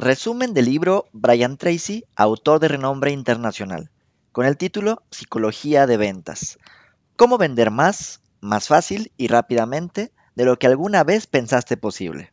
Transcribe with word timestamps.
Resumen 0.00 0.54
del 0.54 0.66
libro 0.66 1.08
Brian 1.10 1.56
Tracy, 1.56 2.04
autor 2.14 2.60
de 2.60 2.68
renombre 2.68 3.10
internacional, 3.10 3.90
con 4.30 4.46
el 4.46 4.56
título 4.56 5.02
Psicología 5.10 5.88
de 5.88 5.96
Ventas. 5.96 6.60
Cómo 7.16 7.36
vender 7.36 7.72
más, 7.72 8.20
más 8.40 8.68
fácil 8.68 9.10
y 9.16 9.26
rápidamente 9.26 10.12
de 10.36 10.44
lo 10.44 10.56
que 10.56 10.68
alguna 10.68 11.02
vez 11.02 11.26
pensaste 11.26 11.76
posible. 11.76 12.32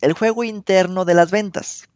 El 0.00 0.12
juego 0.12 0.44
interno 0.44 1.04
de 1.04 1.14
las 1.14 1.32
ventas. 1.32 1.88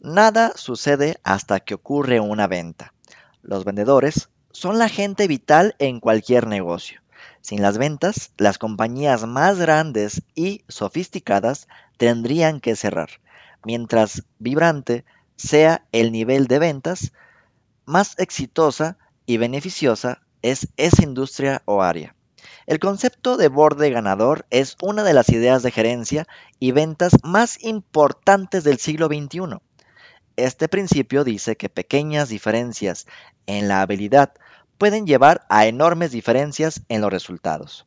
Nada 0.00 0.52
sucede 0.54 1.18
hasta 1.24 1.58
que 1.58 1.74
ocurre 1.74 2.20
una 2.20 2.46
venta. 2.46 2.94
Los 3.42 3.64
vendedores 3.64 4.28
son 4.52 4.78
la 4.78 4.88
gente 4.88 5.26
vital 5.26 5.74
en 5.80 5.98
cualquier 5.98 6.46
negocio. 6.46 7.00
Sin 7.46 7.62
las 7.62 7.78
ventas, 7.78 8.32
las 8.38 8.58
compañías 8.58 9.24
más 9.24 9.56
grandes 9.56 10.22
y 10.34 10.64
sofisticadas 10.66 11.68
tendrían 11.96 12.58
que 12.58 12.74
cerrar. 12.74 13.08
Mientras 13.64 14.24
vibrante 14.40 15.04
sea 15.36 15.86
el 15.92 16.10
nivel 16.10 16.48
de 16.48 16.58
ventas, 16.58 17.12
más 17.84 18.18
exitosa 18.18 18.98
y 19.26 19.36
beneficiosa 19.36 20.22
es 20.42 20.66
esa 20.76 21.04
industria 21.04 21.62
o 21.66 21.84
área. 21.84 22.16
El 22.66 22.80
concepto 22.80 23.36
de 23.36 23.46
borde 23.46 23.90
ganador 23.90 24.44
es 24.50 24.76
una 24.82 25.04
de 25.04 25.14
las 25.14 25.28
ideas 25.28 25.62
de 25.62 25.70
gerencia 25.70 26.26
y 26.58 26.72
ventas 26.72 27.12
más 27.22 27.62
importantes 27.62 28.64
del 28.64 28.78
siglo 28.78 29.06
XXI. 29.06 29.60
Este 30.34 30.66
principio 30.66 31.22
dice 31.22 31.54
que 31.54 31.68
pequeñas 31.68 32.28
diferencias 32.28 33.06
en 33.46 33.68
la 33.68 33.82
habilidad 33.82 34.34
pueden 34.78 35.06
llevar 35.06 35.46
a 35.48 35.66
enormes 35.66 36.10
diferencias 36.10 36.82
en 36.88 37.00
los 37.00 37.10
resultados. 37.10 37.86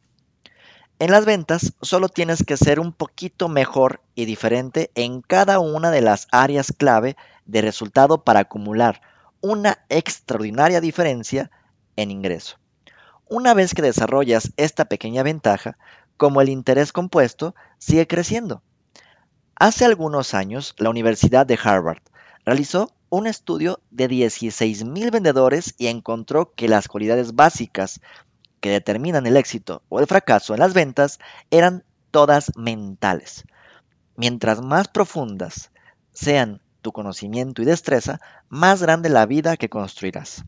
En 0.99 1.12
las 1.12 1.25
ventas 1.25 1.73
solo 1.81 2.09
tienes 2.09 2.43
que 2.43 2.57
ser 2.57 2.79
un 2.79 2.91
poquito 2.91 3.48
mejor 3.48 4.02
y 4.15 4.25
diferente 4.25 4.91
en 4.95 5.21
cada 5.21 5.59
una 5.59 5.91
de 5.91 6.02
las 6.02 6.27
áreas 6.31 6.73
clave 6.77 7.15
de 7.45 7.62
resultado 7.62 8.23
para 8.23 8.41
acumular 8.41 9.01
una 9.40 9.79
extraordinaria 9.87 10.82
diferencia 10.82 11.51
en 11.95 12.12
ingreso. 12.12 12.57
Una 13.29 13.54
vez 13.54 13.73
que 13.73 13.82
desarrollas 13.82 14.51
esta 14.57 14.85
pequeña 14.85 15.23
ventaja, 15.23 15.77
como 16.17 16.41
el 16.41 16.49
interés 16.49 16.91
compuesto, 16.91 17.55
sigue 17.77 18.07
creciendo. 18.07 18.62
Hace 19.55 19.85
algunos 19.85 20.34
años, 20.34 20.76
la 20.77 20.90
Universidad 20.90 21.45
de 21.45 21.57
Harvard 21.62 22.01
realizó 22.43 22.91
un 23.10 23.27
estudio 23.27 23.79
de 23.91 24.10
16.000 24.10 25.12
vendedores 25.12 25.76
y 25.77 25.88
encontró 25.88 26.54
que 26.54 26.68
las 26.68 26.88
cualidades 26.88 27.35
básicas 27.35 28.01
que 28.60 28.70
determinan 28.70 29.26
el 29.26 29.38
éxito 29.38 29.84
o 29.90 29.99
el 29.99 30.07
fracaso 30.07 30.54
en 30.54 30.60
las 30.60 30.74
ventas 30.74 31.20
eran 31.51 31.84
todas 32.12 32.51
mentales. 32.55 33.46
Mientras 34.16 34.62
más 34.62 34.88
profundas 34.88 35.71
sean 36.13 36.62
tu 36.82 36.91
conocimiento 36.91 37.62
y 37.62 37.66
destreza, 37.66 38.20
más 38.49 38.82
grande 38.82 39.10
la 39.10 39.26
vida 39.26 39.57
que 39.57 39.70
construirás. 39.70 40.44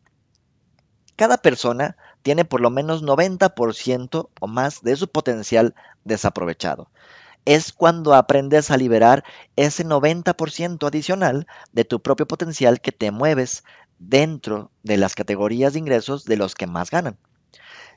Cada 1.15 1.37
persona 1.37 1.97
tiene 2.21 2.45
por 2.45 2.61
lo 2.61 2.69
menos 2.69 3.03
90% 3.03 4.29
o 4.39 4.47
más 4.47 4.81
de 4.81 4.95
su 4.95 5.07
potencial 5.07 5.75
desaprovechado. 6.03 6.89
Es 7.45 7.71
cuando 7.71 8.13
aprendes 8.13 8.71
a 8.71 8.77
liberar 8.77 9.23
ese 9.55 9.85
90% 9.85 10.87
adicional 10.87 11.47
de 11.71 11.85
tu 11.85 12.01
propio 12.01 12.27
potencial 12.27 12.81
que 12.81 12.91
te 12.91 13.11
mueves 13.11 13.63
dentro 13.99 14.71
de 14.83 14.97
las 14.97 15.15
categorías 15.15 15.73
de 15.73 15.79
ingresos 15.79 16.25
de 16.25 16.37
los 16.37 16.55
que 16.55 16.67
más 16.67 16.91
ganan. 16.91 17.17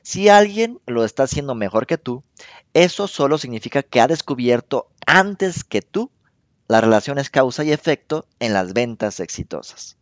Si 0.01 0.29
alguien 0.29 0.79
lo 0.85 1.03
está 1.03 1.23
haciendo 1.23 1.55
mejor 1.55 1.87
que 1.87 1.97
tú, 1.97 2.23
eso 2.73 3.07
solo 3.07 3.37
significa 3.37 3.81
que 3.81 4.01
ha 4.01 4.07
descubierto 4.07 4.91
antes 5.07 5.63
que 5.63 5.81
tú 5.81 6.11
las 6.67 6.83
relaciones 6.83 7.29
causa 7.29 7.63
y 7.63 7.71
efecto 7.71 8.27
en 8.39 8.53
las 8.53 8.73
ventas 8.73 9.19
exitosas. 9.19 9.97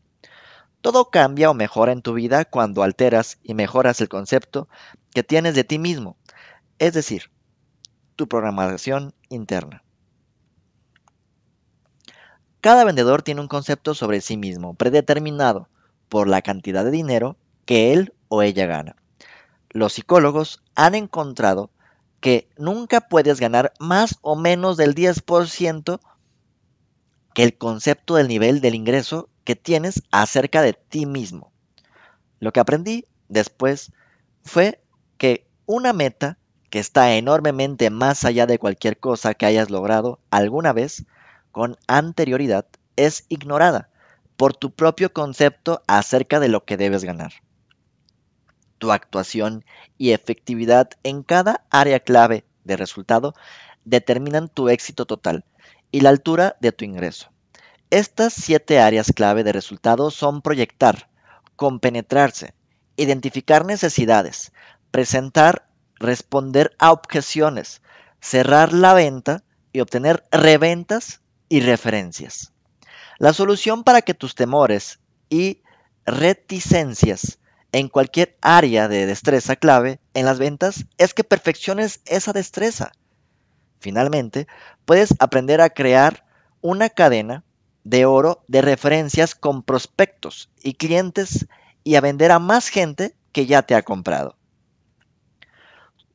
Todo 0.82 1.10
cambia 1.10 1.50
o 1.50 1.54
mejora 1.54 1.94
en 1.94 2.02
tu 2.02 2.14
vida 2.14 2.44
cuando 2.44 2.84
alteras 2.84 3.40
y 3.44 3.54
mejoras 3.54 4.02
el 4.02 4.10
concepto 4.10 4.68
que 5.14 5.24
tienes 5.24 5.56
de 5.56 5.64
ti 5.64 5.80
mismo, 5.80 6.18
es 6.80 6.94
decir, 6.94 7.32
tu 8.16 8.28
programación 8.28 9.14
interna. 9.30 9.84
Cada 12.62 12.86
vendedor 12.86 13.24
tiene 13.24 13.42
un 13.42 13.48
concepto 13.48 13.94
sobre 13.94 14.22
sí 14.22 14.38
mismo 14.38 14.74
predeterminado 14.74 15.68
por 16.10 16.28
la 16.28 16.42
cantidad 16.42 16.86
de 16.86 16.92
dinero 16.92 17.36
que 17.66 17.94
él 17.94 18.14
o 18.30 18.42
ella 18.42 18.66
gana 18.66 18.96
los 19.74 19.94
psicólogos 19.94 20.64
han 20.76 20.96
encontrado 20.96 21.72
que 22.22 22.48
nunca 22.58 23.02
puedes 23.02 23.40
ganar 23.42 23.74
más 23.80 24.18
o 24.22 24.36
menos 24.36 24.78
del 24.78 24.96
10% 24.96 26.00
que 27.34 27.44
el 27.44 27.58
concepto 27.58 28.16
del 28.16 28.28
nivel 28.28 28.62
del 28.62 28.76
ingreso 28.76 29.30
que 29.44 29.56
tienes 29.56 30.04
acerca 30.12 30.62
de 30.62 30.74
ti 30.74 31.06
mismo. 31.06 31.52
Lo 32.40 32.54
que 32.54 32.62
aprendí 32.62 33.08
después 33.28 33.92
fue 34.44 34.82
que 35.18 35.48
una 35.66 35.92
meta 35.92 36.38
que 36.74 36.80
está 36.80 37.14
enormemente 37.14 37.92
más 37.92 38.26
allá 38.26 38.48
de 38.48 38.58
cualquier 38.58 38.98
cosa 38.98 39.36
que 39.36 39.46
hayas 39.46 39.70
logrado 39.70 40.18
alguna 40.32 40.74
vez 40.74 41.06
con 41.52 41.78
anterioridad 41.86 42.66
es 42.96 43.28
ignorada 43.30 43.92
por 44.38 44.56
tu 44.56 44.72
propio 44.72 45.14
concepto 45.14 45.84
acerca 45.86 46.40
de 46.40 46.48
lo 46.48 46.66
que 46.66 46.76
debes 46.78 47.04
ganar 47.04 47.32
tu 48.80 48.92
actuación 48.92 49.64
y 50.00 50.14
efectividad 50.14 50.90
en 51.04 51.22
cada 51.22 51.64
área 51.70 52.00
clave 52.00 52.44
de 52.64 52.76
resultado 52.76 53.36
determinan 53.86 54.50
tu 54.50 54.68
éxito 54.70 55.06
total 55.06 55.46
y 55.92 56.02
la 56.02 56.10
altura 56.10 56.56
de 56.60 56.72
tu 56.72 56.86
ingreso. 56.86 57.30
Estas 57.92 58.34
siete 58.34 58.80
áreas 58.80 59.12
clave 59.16 59.44
de 59.44 59.52
resultado 59.52 60.10
son 60.10 60.42
proyectar, 60.42 61.08
compenetrarse, 61.56 62.56
identificar 62.98 63.64
necesidades, 63.64 64.52
presentar, 64.90 65.68
responder 66.04 66.76
a 66.78 66.92
objeciones, 66.92 67.82
cerrar 68.22 68.74
la 68.74 68.94
venta 68.94 69.44
y 69.72 69.80
obtener 69.80 70.24
reventas 70.32 71.22
y 71.50 71.62
referencias. 71.62 72.54
La 73.18 73.34
solución 73.34 73.84
para 73.84 74.02
que 74.02 74.14
tus 74.14 74.36
temores 74.36 75.00
y 75.30 75.62
reticencias 76.06 77.40
en 77.72 77.90
cualquier 77.90 78.38
área 78.42 78.88
de 78.88 79.06
destreza 79.06 79.56
clave 79.56 80.00
en 80.14 80.26
las 80.26 80.38
ventas 80.38 80.86
es 80.98 81.14
que 81.14 81.24
perfecciones 81.24 82.02
esa 82.06 82.34
destreza. 82.34 82.92
Finalmente, 83.80 84.48
puedes 84.86 85.16
aprender 85.20 85.60
a 85.60 85.72
crear 85.72 86.26
una 86.62 86.90
cadena 86.90 87.44
de 87.84 88.06
oro 88.06 88.44
de 88.48 88.62
referencias 88.62 89.36
con 89.36 89.64
prospectos 89.64 90.50
y 90.64 90.76
clientes 90.76 91.48
y 91.84 91.96
a 91.96 92.02
vender 92.02 92.32
a 92.32 92.40
más 92.40 92.70
gente 92.70 93.16
que 93.32 93.46
ya 93.46 93.64
te 93.64 93.76
ha 93.76 93.82
comprado. 93.82 94.38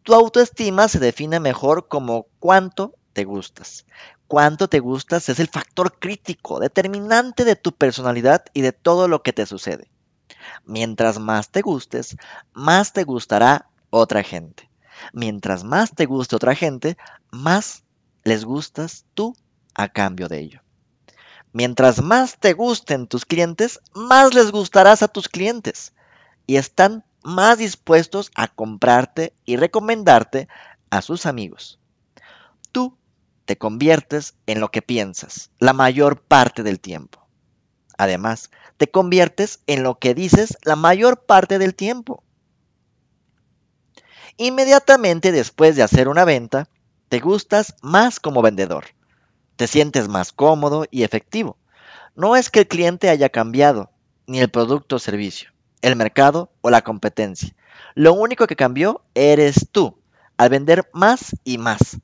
Tu 0.03 0.15
autoestima 0.15 0.89
se 0.89 0.99
define 0.99 1.41
mejor 1.41 1.89
como 1.89 2.27
cuánto 2.39 2.95
te 3.13 3.25
gustas. 3.25 3.87
Cuánto 4.27 4.69
te 4.69 4.81
gustas 4.81 5.29
es 5.29 5.41
el 5.41 5.49
factor 5.49 5.99
crítico, 5.99 6.61
determinante 6.61 7.45
de 7.45 7.57
tu 7.57 7.73
personalidad 7.73 8.45
y 8.53 8.61
de 8.61 8.73
todo 8.73 9.09
lo 9.09 9.23
que 9.23 9.33
te 9.33 9.47
sucede. 9.47 9.91
Mientras 10.65 11.19
más 11.19 11.51
te 11.51 11.63
gustes, 11.63 12.17
más 12.53 12.93
te 12.93 13.05
gustará 13.05 13.71
otra 13.91 14.23
gente. 14.23 14.71
Mientras 15.13 15.65
más 15.65 15.95
te 15.95 16.07
guste 16.07 16.37
otra 16.37 16.55
gente, 16.55 16.97
más 17.31 17.85
les 18.25 18.45
gustas 18.45 19.05
tú 19.15 19.37
a 19.75 19.89
cambio 19.89 20.29
de 20.29 20.41
ello. 20.41 20.63
Mientras 21.53 22.03
más 22.03 22.39
te 22.39 22.53
gusten 22.53 23.07
tus 23.07 23.25
clientes, 23.25 23.81
más 23.95 24.35
les 24.35 24.51
gustarás 24.51 25.03
a 25.03 25.09
tus 25.09 25.29
clientes. 25.29 25.95
Y 26.47 26.57
están 26.57 27.05
más 27.23 27.59
dispuestos 27.59 28.31
a 28.35 28.49
comprarte 28.49 29.33
y 29.45 29.57
recomendarte 29.57 30.49
a 30.91 31.03
sus 31.03 31.27
amigos. 31.27 31.79
Tú 32.73 32.97
te 33.45 33.57
conviertes 33.57 34.35
en 34.47 34.61
lo 34.61 34.71
que 34.71 34.83
piensas 34.83 35.51
la 35.59 35.73
mayor 35.73 36.21
parte 36.21 36.63
del 36.63 36.81
tiempo. 36.81 37.27
Además, 37.97 38.51
te 38.77 38.91
conviertes 38.91 39.61
en 39.67 39.83
lo 39.83 39.99
que 39.99 40.15
dices 40.15 40.57
la 40.65 40.77
mayor 40.77 41.25
parte 41.25 41.59
del 41.59 41.75
tiempo. 41.75 42.23
Inmediatamente 44.37 45.33
después 45.33 45.75
de 45.75 45.83
hacer 45.83 46.09
una 46.09 46.25
venta, 46.25 46.69
te 47.09 47.19
gustas 47.19 47.75
más 47.83 48.21
como 48.21 48.41
vendedor. 48.41 48.85
Te 49.57 49.67
sientes 49.67 50.09
más 50.09 50.33
cómodo 50.33 50.85
y 50.91 51.03
efectivo. 51.03 51.57
No 52.15 52.37
es 52.37 52.51
que 52.51 52.61
el 52.61 52.69
cliente 52.69 53.09
haya 53.09 53.31
cambiado, 53.31 53.91
ni 54.27 54.39
el 54.39 54.51
producto 54.51 54.97
o 54.97 54.99
servicio, 54.99 55.51
el 55.83 55.97
mercado 55.97 56.51
o 56.61 56.71
la 56.71 56.83
competencia. 56.83 57.55
Lo 57.95 58.13
único 58.15 58.47
que 58.47 58.57
cambió 58.57 59.03
eres 59.15 59.69
tú, 59.73 59.99
al 60.37 60.51
vender 60.51 60.89
más 60.93 61.37
y 61.45 61.59
más, 61.59 61.99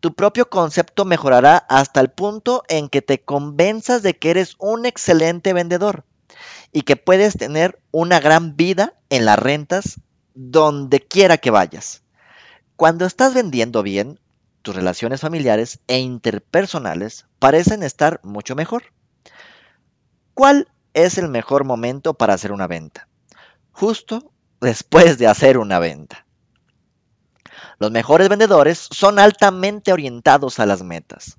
tu 0.00 0.14
propio 0.14 0.48
concepto 0.50 1.04
mejorará 1.04 1.56
hasta 1.56 2.00
el 2.00 2.10
punto 2.10 2.62
en 2.68 2.88
que 2.88 3.02
te 3.02 3.22
convenzas 3.22 4.02
de 4.02 4.16
que 4.16 4.30
eres 4.30 4.54
un 4.58 4.86
excelente 4.86 5.52
vendedor 5.52 6.04
y 6.72 6.82
que 6.82 6.96
puedes 6.96 7.36
tener 7.36 7.80
una 7.90 8.20
gran 8.20 8.56
vida 8.56 8.94
en 9.08 9.24
las 9.24 9.38
rentas 9.38 10.00
donde 10.34 11.00
quiera 11.00 11.38
que 11.38 11.50
vayas. 11.50 12.02
Cuando 12.76 13.06
estás 13.06 13.34
vendiendo 13.34 13.82
bien, 13.82 14.20
tus 14.62 14.76
relaciones 14.76 15.20
familiares 15.20 15.80
e 15.86 15.98
interpersonales 15.98 17.26
parecen 17.38 17.82
estar 17.82 18.20
mucho 18.22 18.54
mejor. 18.54 18.84
¿Cuál 20.34 20.68
es 20.92 21.18
el 21.18 21.28
mejor 21.28 21.64
momento 21.64 22.14
para 22.14 22.34
hacer 22.34 22.52
una 22.52 22.66
venta? 22.66 23.08
Justo 23.78 24.32
después 24.58 25.18
de 25.18 25.26
hacer 25.26 25.58
una 25.58 25.78
venta. 25.78 26.24
Los 27.78 27.90
mejores 27.90 28.30
vendedores 28.30 28.88
son 28.90 29.18
altamente 29.18 29.92
orientados 29.92 30.58
a 30.60 30.64
las 30.64 30.82
metas. 30.82 31.36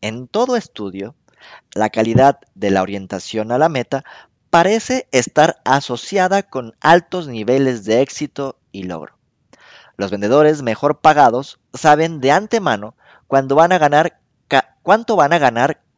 En 0.00 0.26
todo 0.26 0.56
estudio, 0.56 1.14
la 1.72 1.88
calidad 1.90 2.40
de 2.56 2.72
la 2.72 2.82
orientación 2.82 3.52
a 3.52 3.58
la 3.58 3.68
meta 3.68 4.02
parece 4.50 5.06
estar 5.12 5.60
asociada 5.64 6.42
con 6.42 6.74
altos 6.80 7.28
niveles 7.28 7.84
de 7.84 8.00
éxito 8.00 8.58
y 8.72 8.82
logro. 8.82 9.16
Los 9.96 10.10
vendedores 10.10 10.62
mejor 10.62 11.00
pagados 11.00 11.60
saben 11.74 12.20
de 12.20 12.32
antemano 12.32 12.96
cuánto 13.28 13.54
van 13.54 13.72
a 13.72 13.78
ganar 13.78 14.18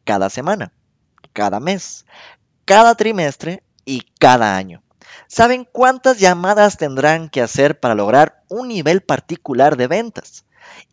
cada 0.03 0.29
semana, 0.29 0.73
cada 1.33 1.59
mes, 1.59 2.05
cada 2.65 2.93
trimestre 2.93 3.63
y 3.83 4.01
cada 4.19 4.57
año. 4.57 4.84
Saben 5.27 5.67
cuántas 5.69 6.19
llamadas 6.19 6.77
tendrán 6.77 7.29
que 7.29 7.41
hacer 7.41 7.79
para 7.79 7.95
lograr 7.95 8.43
un 8.49 8.67
nivel 8.67 9.01
particular 9.01 9.77
de 9.77 9.87
ventas 9.87 10.45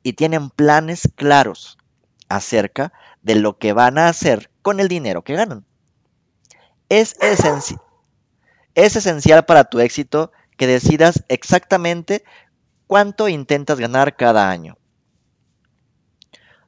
y 0.03 0.15
tienen 0.15 0.51
planes 0.51 1.09
claros 1.15 1.79
acerca 2.29 2.93
de 3.23 3.35
lo 3.35 3.59
que 3.59 3.73
van 3.73 3.99
a 3.99 4.09
hacer 4.09 4.51
con 4.63 4.81
el 4.81 4.89
dinero 4.89 5.23
que 5.23 5.35
ganan. 5.35 5.65
Es, 6.89 7.17
es 7.21 8.97
esencial 8.97 9.45
para 9.45 9.65
tu 9.65 9.81
éxito 9.81 10.33
que 10.57 10.67
decidas 10.67 11.25
exactamente 11.29 12.25
cuánto 12.87 13.29
intentas 13.29 13.79
ganar 13.79 14.17
cada 14.17 14.51
año. 14.51 14.77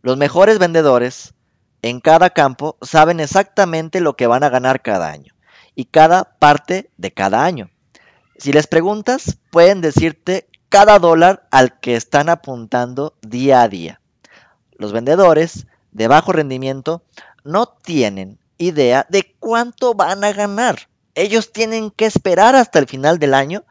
Los 0.03 0.17
mejores 0.17 0.59
vendedores 0.59 1.35
en 1.83 2.01
cada 2.01 2.31
campo 2.31 2.77
saben 2.83 3.21
exactamente 3.21 4.01
lo 4.01 4.17
que 4.17 4.27
van 4.27 4.45
a 4.45 4.49
ganar 4.49 4.83
cada 4.83 5.11
año 5.11 5.34
y 5.75 5.87
cada 5.87 6.25
parte 6.39 6.91
de 6.97 7.13
cada 7.13 7.45
año. 7.45 7.71
Si 8.39 8.53
les 8.53 8.67
preguntas, 8.67 9.39
pueden 9.51 9.81
decirte 9.81 10.49
cada 10.69 10.99
dólar 10.99 11.47
al 11.51 11.79
que 11.79 11.97
están 11.97 12.29
apuntando 12.29 13.15
día 13.23 13.63
a 13.63 13.69
día. 13.69 14.01
Los 14.73 14.93
vendedores 14.93 15.67
de 15.93 16.09
bajo 16.09 16.33
rendimiento 16.33 17.03
no 17.45 17.67
tienen 17.67 18.39
idea 18.59 19.07
de 19.09 19.35
cuánto 19.39 19.95
van 19.95 20.25
a 20.25 20.33
ganar. 20.33 20.89
Ellos 21.15 21.53
tienen 21.53 21.91
que 21.91 22.07
esperar 22.07 22.57
hasta 22.57 22.79
el 22.79 22.87
final 22.87 23.19
del 23.19 23.35
año 23.35 23.65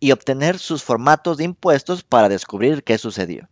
y 0.00 0.12
obtener 0.12 0.58
sus 0.58 0.82
formatos 0.82 1.36
de 1.36 1.44
impuestos 1.44 2.02
para 2.02 2.28
descubrir 2.28 2.84
qué 2.84 2.96
sucedió. 2.96 3.48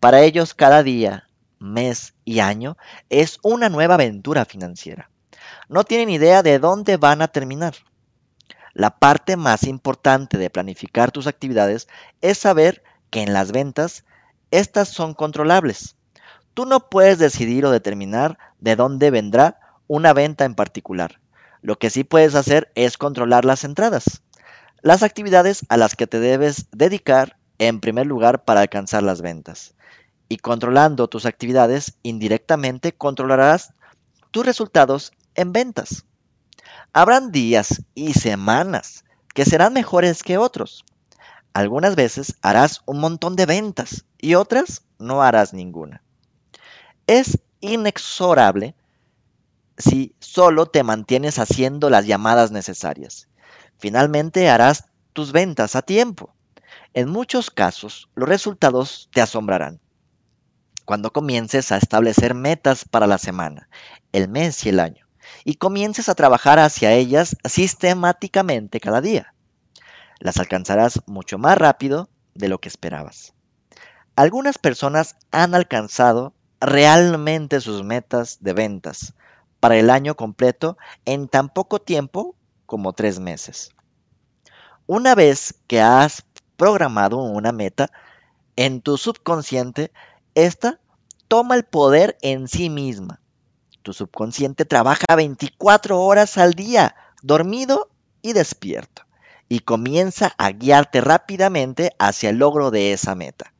Para 0.00 0.22
ellos 0.22 0.54
cada 0.54 0.82
día, 0.82 1.28
mes 1.58 2.14
y 2.24 2.40
año 2.40 2.76
es 3.10 3.38
una 3.42 3.68
nueva 3.68 3.94
aventura 3.94 4.44
financiera. 4.44 5.10
No 5.68 5.84
tienen 5.84 6.10
idea 6.10 6.42
de 6.42 6.58
dónde 6.58 6.96
van 6.96 7.22
a 7.22 7.28
terminar. 7.28 7.74
La 8.72 8.98
parte 8.98 9.36
más 9.36 9.64
importante 9.64 10.38
de 10.38 10.50
planificar 10.50 11.12
tus 11.12 11.26
actividades 11.26 11.88
es 12.20 12.38
saber 12.38 12.82
que 13.10 13.22
en 13.22 13.32
las 13.32 13.52
ventas 13.52 14.04
estas 14.50 14.88
son 14.88 15.14
controlables. 15.14 15.96
Tú 16.54 16.66
no 16.66 16.88
puedes 16.88 17.18
decidir 17.18 17.64
o 17.66 17.70
determinar 17.70 18.38
de 18.60 18.76
dónde 18.76 19.10
vendrá 19.10 19.58
una 19.86 20.12
venta 20.12 20.44
en 20.44 20.54
particular. 20.54 21.20
Lo 21.62 21.78
que 21.78 21.90
sí 21.90 22.04
puedes 22.04 22.34
hacer 22.34 22.70
es 22.74 22.98
controlar 22.98 23.44
las 23.44 23.64
entradas 23.64 24.22
las 24.84 25.02
actividades 25.02 25.64
a 25.70 25.78
las 25.78 25.96
que 25.96 26.06
te 26.06 26.20
debes 26.20 26.66
dedicar 26.70 27.38
en 27.56 27.80
primer 27.80 28.06
lugar 28.06 28.44
para 28.44 28.60
alcanzar 28.60 29.02
las 29.02 29.22
ventas. 29.22 29.74
Y 30.28 30.36
controlando 30.36 31.08
tus 31.08 31.24
actividades, 31.24 31.96
indirectamente 32.02 32.92
controlarás 32.92 33.72
tus 34.30 34.44
resultados 34.44 35.12
en 35.34 35.52
ventas. 35.52 36.04
Habrán 36.92 37.32
días 37.32 37.82
y 37.94 38.14
semanas 38.14 39.04
que 39.34 39.44
serán 39.44 39.72
mejores 39.72 40.22
que 40.22 40.38
otros. 40.38 40.84
Algunas 41.52 41.96
veces 41.96 42.36
harás 42.42 42.82
un 42.86 43.00
montón 43.00 43.36
de 43.36 43.46
ventas 43.46 44.04
y 44.18 44.34
otras 44.34 44.82
no 44.98 45.22
harás 45.22 45.52
ninguna. 45.52 46.02
Es 47.06 47.38
inexorable 47.60 48.74
si 49.76 50.14
solo 50.20 50.66
te 50.66 50.82
mantienes 50.82 51.38
haciendo 51.38 51.90
las 51.90 52.06
llamadas 52.06 52.50
necesarias. 52.50 53.28
Finalmente 53.78 54.48
harás 54.48 54.86
tus 55.12 55.32
ventas 55.32 55.76
a 55.76 55.82
tiempo. 55.82 56.34
En 56.92 57.08
muchos 57.08 57.50
casos, 57.50 58.08
los 58.14 58.28
resultados 58.28 59.08
te 59.12 59.20
asombrarán. 59.20 59.80
Cuando 60.84 61.12
comiences 61.12 61.72
a 61.72 61.76
establecer 61.76 62.34
metas 62.34 62.84
para 62.84 63.06
la 63.06 63.18
semana, 63.18 63.68
el 64.12 64.28
mes 64.28 64.64
y 64.66 64.68
el 64.68 64.80
año, 64.80 65.06
y 65.44 65.56
comiences 65.56 66.08
a 66.08 66.14
trabajar 66.14 66.58
hacia 66.58 66.92
ellas 66.92 67.36
sistemáticamente 67.44 68.80
cada 68.80 69.00
día, 69.00 69.34
las 70.18 70.38
alcanzarás 70.38 71.02
mucho 71.06 71.38
más 71.38 71.58
rápido 71.58 72.08
de 72.34 72.48
lo 72.48 72.58
que 72.58 72.68
esperabas. 72.68 73.34
Algunas 74.16 74.58
personas 74.58 75.16
han 75.30 75.54
alcanzado 75.54 76.34
realmente 76.60 77.60
sus 77.60 77.84
metas 77.84 78.38
de 78.40 78.52
ventas 78.52 79.14
para 79.60 79.76
el 79.76 79.90
año 79.90 80.14
completo 80.14 80.78
en 81.04 81.28
tan 81.28 81.48
poco 81.48 81.80
tiempo 81.80 82.36
como 82.66 82.92
tres 82.92 83.18
meses. 83.18 83.70
Una 84.86 85.14
vez 85.14 85.54
que 85.66 85.80
has 85.80 86.24
programado 86.56 87.18
una 87.18 87.52
meta, 87.52 87.90
en 88.56 88.80
tu 88.80 88.96
subconsciente, 88.98 89.90
esta 90.34 90.80
toma 91.28 91.54
el 91.56 91.64
poder 91.64 92.16
en 92.22 92.46
sí 92.48 92.70
misma. 92.70 93.20
Tu 93.84 93.92
subconsciente 93.92 94.64
trabaja 94.64 95.14
24 95.14 96.00
horas 96.00 96.36
al 96.38 96.54
día, 96.54 96.96
dormido 97.22 97.88
y 98.22 98.32
despierto, 98.32 99.02
y 99.48 99.60
comienza 99.60 100.34
a 100.38 100.50
guiarte 100.50 101.00
rápidamente 101.00 101.92
hacia 102.00 102.30
el 102.30 102.38
logro 102.38 102.72
de 102.72 102.92
esa 102.92 103.14
meta. 103.14 103.52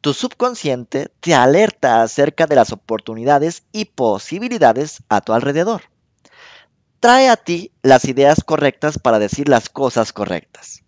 Tu 0.00 0.14
subconsciente 0.14 1.12
te 1.20 1.34
alerta 1.34 2.02
acerca 2.02 2.48
de 2.48 2.56
las 2.56 2.72
oportunidades 2.72 3.62
y 3.70 3.84
posibilidades 3.84 5.04
a 5.08 5.20
tu 5.20 5.32
alrededor 5.32 5.82
trae 7.04 7.28
a 7.28 7.36
ti 7.36 7.70
las 7.82 8.06
ideas 8.06 8.42
correctas 8.42 8.98
para 8.98 9.18
decir 9.18 9.50
las 9.50 9.68
cosas 9.68 10.14
correctas. 10.14 10.84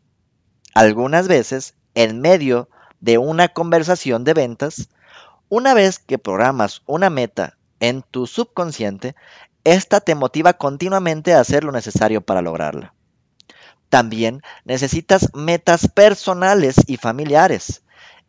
Algunas 0.72 1.28
veces, 1.28 1.74
en 1.94 2.22
medio 2.22 2.70
de 3.00 3.18
una 3.18 3.48
conversación 3.48 4.24
de 4.24 4.32
ventas, 4.32 4.88
una 5.50 5.74
vez 5.74 5.98
que 5.98 6.16
programas 6.16 6.80
una 6.86 7.10
meta 7.10 7.55
en 7.80 8.02
tu 8.02 8.26
subconsciente, 8.26 9.14
esta 9.64 10.00
te 10.00 10.14
motiva 10.14 10.54
continuamente 10.54 11.34
a 11.34 11.40
hacer 11.40 11.64
lo 11.64 11.72
necesario 11.72 12.20
para 12.20 12.42
lograrla. 12.42 12.94
También 13.88 14.42
necesitas 14.64 15.30
metas 15.34 15.88
personales 15.88 16.76
y 16.86 16.96
familiares. 16.96 17.82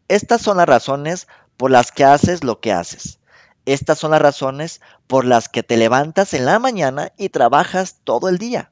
Estas 0.08 0.42
son 0.42 0.58
las 0.58 0.68
razones 0.68 1.27
por 1.58 1.72
las 1.72 1.92
que 1.92 2.06
haces 2.06 2.44
lo 2.44 2.60
que 2.60 2.72
haces. 2.72 3.20
Estas 3.66 4.00
son 4.00 4.12
las 4.12 4.22
razones 4.22 4.82
por 5.08 5.25
las 5.25 5.50
que 5.50 5.63
te 5.63 5.77
levantas 5.77 6.34
en 6.34 6.46
la 6.46 6.58
mañana 6.58 7.12
y 7.18 7.30
trabajas 7.30 7.98
todo 8.04 8.30
el 8.30 8.38
día, 8.38 8.72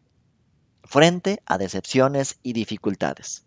frente 0.84 1.42
a 1.46 1.58
decepciones 1.58 2.38
y 2.44 2.54
dificultades. 2.54 3.44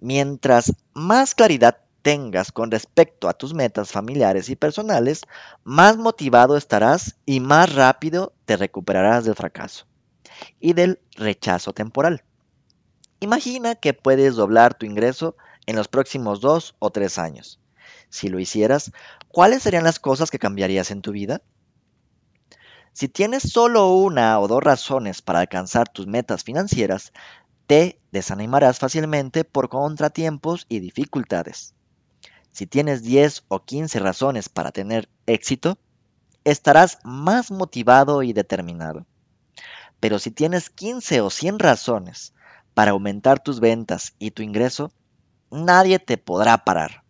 Mientras 0.00 0.74
más 0.92 1.34
claridad 1.34 1.78
tengas 2.02 2.52
con 2.52 2.70
respecto 2.70 3.28
a 3.28 3.32
tus 3.32 3.54
metas 3.54 3.90
familiares 3.92 4.48
y 4.48 4.56
personales, 4.56 5.22
más 5.64 5.96
motivado 5.96 6.56
estarás 6.56 7.16
y 7.24 7.40
más 7.40 7.74
rápido 7.74 8.34
te 8.44 8.56
recuperarás 8.56 9.24
del 9.24 9.34
fracaso 9.34 9.86
y 10.60 10.72
del 10.72 11.00
rechazo 11.16 11.72
temporal. 11.72 12.24
Imagina 13.20 13.76
que 13.76 13.94
puedes 13.94 14.34
doblar 14.34 14.74
tu 14.74 14.84
ingreso 14.84 15.36
en 15.66 15.76
los 15.76 15.88
próximos 15.88 16.40
dos 16.40 16.74
o 16.80 16.90
tres 16.90 17.18
años. 17.18 17.60
Si 18.08 18.28
lo 18.28 18.40
hicieras, 18.40 18.92
¿cuáles 19.28 19.62
serían 19.62 19.84
las 19.84 20.00
cosas 20.00 20.30
que 20.30 20.38
cambiarías 20.38 20.90
en 20.90 21.02
tu 21.02 21.12
vida? 21.12 21.40
Si 22.92 23.08
tienes 23.08 23.44
solo 23.44 23.88
una 23.94 24.38
o 24.38 24.48
dos 24.48 24.62
razones 24.62 25.22
para 25.22 25.40
alcanzar 25.40 25.88
tus 25.88 26.06
metas 26.06 26.44
financieras, 26.44 27.12
te 27.66 27.98
desanimarás 28.10 28.78
fácilmente 28.78 29.44
por 29.44 29.70
contratiempos 29.70 30.66
y 30.68 30.80
dificultades. 30.80 31.74
Si 32.52 32.66
tienes 32.66 33.02
10 33.02 33.44
o 33.48 33.64
15 33.64 33.98
razones 33.98 34.48
para 34.48 34.72
tener 34.72 35.08
éxito, 35.26 35.78
estarás 36.44 36.98
más 37.02 37.50
motivado 37.50 38.22
y 38.22 38.34
determinado. 38.34 39.06
Pero 40.00 40.18
si 40.18 40.30
tienes 40.30 40.68
15 40.68 41.22
o 41.22 41.30
100 41.30 41.58
razones 41.58 42.34
para 42.74 42.90
aumentar 42.90 43.42
tus 43.42 43.60
ventas 43.60 44.14
y 44.18 44.32
tu 44.32 44.42
ingreso, 44.42 44.92
nadie 45.50 45.98
te 45.98 46.18
podrá 46.18 46.58
parar. 46.58 47.04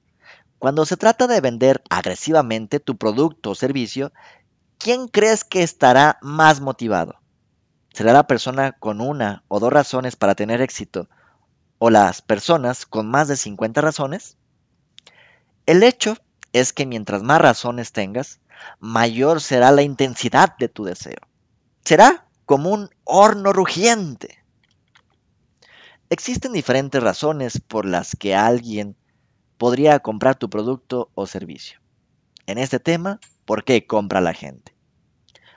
Cuando 0.58 0.86
se 0.86 0.96
trata 0.96 1.26
de 1.26 1.40
vender 1.40 1.82
agresivamente 1.90 2.78
tu 2.78 2.96
producto 2.96 3.50
o 3.50 3.54
servicio, 3.56 4.12
¿quién 4.78 5.08
crees 5.08 5.42
que 5.42 5.64
estará 5.64 6.18
más 6.22 6.60
motivado? 6.60 7.16
¿Será 7.92 8.12
la 8.12 8.28
persona 8.28 8.72
con 8.72 9.00
una 9.00 9.42
o 9.48 9.58
dos 9.58 9.72
razones 9.72 10.14
para 10.14 10.36
tener 10.36 10.60
éxito 10.60 11.08
o 11.78 11.90
las 11.90 12.22
personas 12.22 12.86
con 12.86 13.10
más 13.10 13.26
de 13.26 13.36
50 13.36 13.80
razones? 13.80 14.36
El 15.66 15.82
hecho 15.82 16.16
es 16.52 16.72
que 16.72 16.86
mientras 16.86 17.22
más 17.22 17.40
razones 17.40 17.92
tengas, 17.92 18.40
mayor 18.80 19.40
será 19.40 19.70
la 19.70 19.82
intensidad 19.82 20.56
de 20.58 20.68
tu 20.68 20.84
deseo. 20.84 21.18
Será 21.84 22.26
como 22.46 22.70
un 22.70 22.90
horno 23.04 23.52
rugiente. 23.52 24.44
Existen 26.10 26.52
diferentes 26.52 27.02
razones 27.02 27.60
por 27.60 27.86
las 27.86 28.16
que 28.16 28.34
alguien 28.34 28.96
podría 29.56 30.00
comprar 30.00 30.36
tu 30.36 30.50
producto 30.50 31.10
o 31.14 31.26
servicio. 31.26 31.80
En 32.46 32.58
este 32.58 32.80
tema, 32.80 33.20
¿por 33.44 33.64
qué 33.64 33.86
compra 33.86 34.20
la 34.20 34.34
gente? 34.34 34.74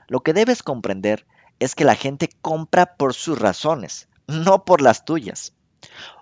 Lo 0.08 0.22
que 0.22 0.34
debes 0.34 0.62
comprender 0.62 1.26
es 1.60 1.76
que 1.76 1.84
la 1.84 1.96
gente 1.96 2.30
compra 2.42 2.96
por 2.96 3.14
sus 3.14 3.40
razones, 3.40 4.08
no 4.28 4.64
por 4.66 4.82
las 4.82 5.04
tuyas. 5.04 5.54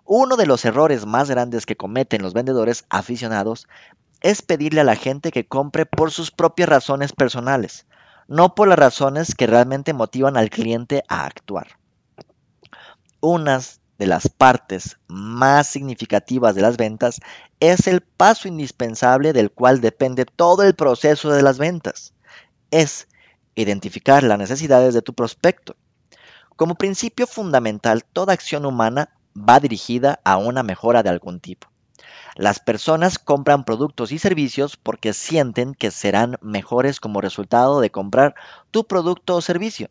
Uno 0.05 0.35
de 0.35 0.45
los 0.45 0.65
errores 0.65 1.05
más 1.05 1.29
grandes 1.29 1.65
que 1.65 1.77
cometen 1.77 2.21
los 2.21 2.33
vendedores 2.33 2.85
aficionados 2.89 3.67
es 4.21 4.41
pedirle 4.41 4.81
a 4.81 4.85
la 4.85 4.95
gente 4.95 5.31
que 5.31 5.45
compre 5.45 5.85
por 5.85 6.11
sus 6.11 6.31
propias 6.31 6.69
razones 6.69 7.13
personales, 7.13 7.85
no 8.27 8.55
por 8.55 8.67
las 8.67 8.79
razones 8.79 9.35
que 9.35 9.47
realmente 9.47 9.93
motivan 9.93 10.37
al 10.37 10.49
cliente 10.49 11.03
a 11.07 11.25
actuar. 11.25 11.77
Unas 13.21 13.81
de 13.97 14.07
las 14.07 14.27
partes 14.27 14.97
más 15.07 15.67
significativas 15.67 16.55
de 16.55 16.61
las 16.61 16.75
ventas 16.75 17.21
es 17.59 17.87
el 17.87 18.01
paso 18.01 18.47
indispensable 18.47 19.31
del 19.31 19.51
cual 19.51 19.79
depende 19.79 20.25
todo 20.25 20.63
el 20.63 20.75
proceso 20.75 21.31
de 21.31 21.41
las 21.43 21.57
ventas. 21.57 22.13
Es 22.71 23.07
identificar 23.55 24.23
las 24.23 24.37
necesidades 24.37 24.93
de 24.93 25.01
tu 25.01 25.13
prospecto. 25.13 25.75
Como 26.55 26.75
principio 26.75 27.27
fundamental, 27.27 28.03
toda 28.03 28.33
acción 28.33 28.65
humana 28.65 29.09
va 29.37 29.59
dirigida 29.59 30.19
a 30.23 30.37
una 30.37 30.63
mejora 30.63 31.03
de 31.03 31.09
algún 31.09 31.39
tipo. 31.39 31.67
Las 32.35 32.59
personas 32.59 33.19
compran 33.19 33.63
productos 33.63 34.11
y 34.11 34.19
servicios 34.19 34.75
porque 34.77 35.13
sienten 35.13 35.75
que 35.75 35.91
serán 35.91 36.37
mejores 36.41 36.99
como 36.99 37.21
resultado 37.21 37.79
de 37.79 37.91
comprar 37.91 38.33
tu 38.71 38.85
producto 38.87 39.35
o 39.35 39.41
servicio, 39.41 39.89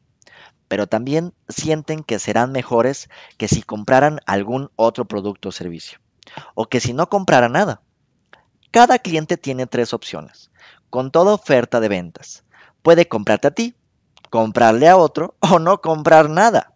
pero 0.66 0.86
también 0.86 1.34
sienten 1.48 2.02
que 2.02 2.18
serán 2.18 2.50
mejores 2.50 3.08
que 3.36 3.46
si 3.46 3.62
compraran 3.62 4.20
algún 4.26 4.70
otro 4.74 5.04
producto 5.04 5.50
o 5.50 5.52
servicio, 5.52 5.98
o 6.54 6.66
que 6.66 6.80
si 6.80 6.92
no 6.92 7.08
comprara 7.08 7.48
nada. 7.48 7.82
Cada 8.72 8.98
cliente 8.98 9.36
tiene 9.36 9.66
tres 9.66 9.92
opciones, 9.92 10.50
con 10.90 11.10
toda 11.10 11.34
oferta 11.34 11.78
de 11.78 11.88
ventas. 11.88 12.42
Puede 12.82 13.06
comprarte 13.06 13.48
a 13.48 13.50
ti, 13.52 13.74
comprarle 14.30 14.88
a 14.88 14.96
otro 14.96 15.36
o 15.40 15.58
no 15.58 15.80
comprar 15.80 16.30
nada. 16.30 16.71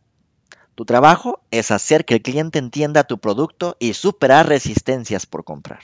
Tu 0.76 0.84
trabajo 0.84 1.40
es 1.50 1.70
hacer 1.70 2.04
que 2.04 2.14
el 2.16 2.22
cliente 2.22 2.58
entienda 2.58 3.04
tu 3.04 3.18
producto 3.18 3.76
y 3.80 3.94
superar 3.94 4.46
resistencias 4.46 5.24
por 5.24 5.42
comprar. 5.42 5.80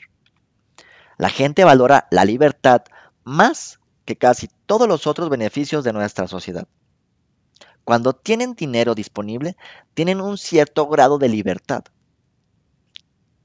La 1.17 1.31
gente 1.31 1.65
valora 1.65 2.07
la 2.11 2.27
libertad 2.27 2.83
más 3.25 3.81
que 4.05 4.17
casi 4.17 4.51
todos 4.67 4.87
los 4.87 5.07
otros 5.07 5.31
beneficios 5.31 5.83
de 5.83 5.95
nuestra 5.95 6.29
sociedad. 6.29 6.69
Cuando 7.85 8.13
tienen 8.13 8.55
dinero 8.55 8.95
disponible, 8.95 9.57
tienen 9.95 10.21
un 10.21 10.37
cierto 10.37 10.87
grado 10.87 11.17
de 11.17 11.31
libertad. 11.31 11.85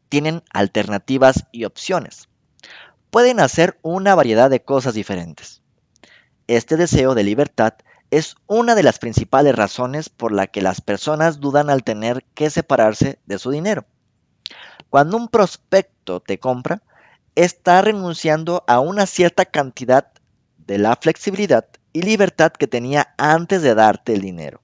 Tienen 0.10 0.44
alternativas 0.51 1.46
y 1.54 1.63
opciones. 1.63 2.27
Pueden 3.10 3.39
hacer 3.39 3.80
una 3.84 4.16
variedad 4.16 4.50
de 4.50 4.63
cosas 4.66 4.96
diferentes. 4.96 5.62
Este 6.48 6.75
deseo 6.75 7.16
de 7.16 7.24
libertad 7.24 7.75
es 8.12 8.36
una 8.48 8.76
de 8.76 8.84
las 8.84 9.00
principales 9.00 9.56
razones 9.56 10.10
por 10.10 10.32
la 10.32 10.48
que 10.48 10.62
las 10.62 10.82
personas 10.82 11.40
dudan 11.40 11.70
al 11.70 11.84
tener 11.84 12.24
que 12.34 12.50
separarse 12.50 13.20
de 13.26 13.40
su 13.40 13.52
dinero. 13.52 13.86
Cuando 14.90 15.18
un 15.18 15.28
prospecto 15.28 16.22
te 16.22 16.40
compra, 16.40 16.82
está 17.36 17.82
renunciando 17.82 18.64
a 18.68 18.80
una 18.80 19.06
cierta 19.06 19.46
cantidad 19.46 20.08
de 20.58 20.78
la 20.78 20.96
flexibilidad 20.96 21.66
y 21.94 22.02
libertad 22.02 22.52
que 22.52 22.68
tenía 22.68 23.14
antes 23.18 23.62
de 23.62 23.76
darte 23.76 24.14
el 24.14 24.22
dinero. 24.22 24.62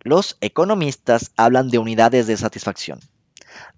Los 0.00 0.36
economistas 0.40 1.32
hablan 1.36 1.68
de 1.68 1.78
unidades 1.78 2.26
de 2.26 2.36
satisfacción. 2.36 3.00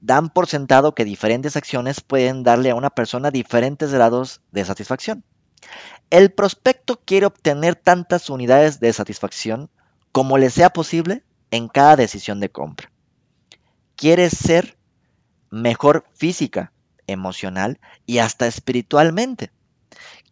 Dan 0.01 0.31
por 0.31 0.47
sentado 0.47 0.95
que 0.95 1.05
diferentes 1.05 1.57
acciones 1.57 2.01
pueden 2.01 2.43
darle 2.43 2.71
a 2.71 2.75
una 2.75 2.91
persona 2.91 3.31
diferentes 3.31 3.93
grados 3.93 4.41
de 4.53 4.65
satisfacción. 4.65 5.25
El 6.11 6.31
prospecto 6.33 7.01
quiere 7.05 7.27
obtener 7.27 7.77
tantas 7.77 8.31
unidades 8.31 8.81
de 8.81 8.93
satisfacción 8.93 9.71
como 10.13 10.39
le 10.39 10.51
sea 10.51 10.71
posible 10.71 11.25
en 11.51 11.69
cada 11.69 11.97
decisión 11.97 12.41
de 12.41 12.51
compra. 12.51 12.91
Quiere 13.97 14.31
ser 14.31 14.77
mejor 15.51 16.05
física, 16.15 16.73
emocional 17.07 17.81
y 18.07 18.19
hasta 18.19 18.47
espiritualmente. 18.47 19.51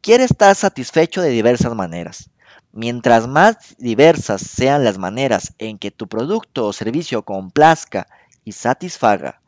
Quiere 0.00 0.24
estar 0.24 0.54
satisfecho 0.54 1.22
de 1.22 1.30
diversas 1.30 1.74
maneras. 1.74 2.30
Mientras 2.72 3.28
más 3.28 3.76
diversas 3.78 4.40
sean 4.40 4.84
las 4.84 4.98
maneras 4.98 5.54
en 5.58 5.78
que 5.78 5.90
tu 5.90 6.08
producto 6.08 6.66
o 6.66 6.72
servicio 6.72 7.22
complazca 7.22 8.06
y 8.44 8.52
satisfaga 8.52 9.40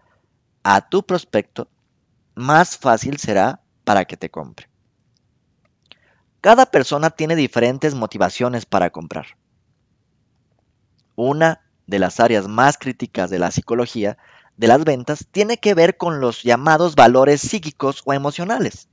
a 0.62 0.88
tu 0.88 1.04
prospecto, 1.04 1.68
más 2.34 2.76
fácil 2.76 3.18
será 3.18 3.60
para 3.84 4.04
que 4.04 4.16
te 4.16 4.30
compre. 4.30 4.68
Cada 6.44 6.66
persona 6.66 7.08
tiene 7.08 7.36
diferentes 7.36 7.94
motivaciones 7.94 8.66
para 8.66 8.90
comprar. 8.90 9.38
Una 11.16 11.62
de 11.86 11.98
las 11.98 12.20
áreas 12.20 12.48
más 12.48 12.76
críticas 12.76 13.30
de 13.30 13.38
la 13.38 13.50
psicología 13.50 14.18
de 14.58 14.66
las 14.66 14.84
ventas 14.84 15.26
tiene 15.32 15.56
que 15.56 15.72
ver 15.72 15.96
con 15.96 16.20
los 16.20 16.42
llamados 16.42 16.96
valores 16.96 17.40
psíquicos 17.40 18.02
o 18.04 18.12
emocionales. 18.12 18.90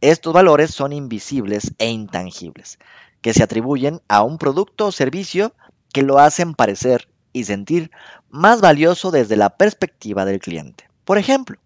Estos 0.00 0.32
valores 0.32 0.70
son 0.70 0.92
invisibles 0.92 1.74
e 1.78 1.90
intangibles, 1.90 2.78
que 3.20 3.34
se 3.34 3.42
atribuyen 3.42 4.00
a 4.06 4.22
un 4.22 4.38
producto 4.38 4.86
o 4.86 4.92
servicio 4.92 5.56
que 5.92 6.02
lo 6.02 6.20
hacen 6.20 6.54
parecer 6.54 7.08
y 7.32 7.46
sentir 7.46 7.90
más 8.30 8.60
valioso 8.60 9.10
desde 9.10 9.34
la 9.34 9.56
perspectiva 9.56 10.24
del 10.24 10.38
cliente. 10.38 10.88
Por 11.04 11.18
ejemplo, 11.18 11.58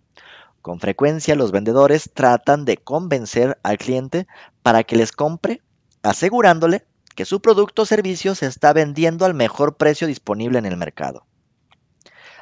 con 0.62 0.78
frecuencia 0.78 1.34
los 1.34 1.52
vendedores 1.52 2.10
tratan 2.12 2.64
de 2.64 2.76
convencer 2.76 3.58
al 3.62 3.78
cliente 3.78 4.26
para 4.62 4.84
que 4.84 4.96
les 4.96 5.12
compre, 5.12 5.62
asegurándole 6.02 6.84
que 7.14 7.24
su 7.24 7.40
producto 7.40 7.82
o 7.82 7.86
servicio 7.86 8.34
se 8.34 8.46
está 8.46 8.72
vendiendo 8.72 9.24
al 9.24 9.34
mejor 9.34 9.76
precio 9.76 10.06
disponible 10.06 10.58
en 10.58 10.66
el 10.66 10.76
mercado. 10.76 11.24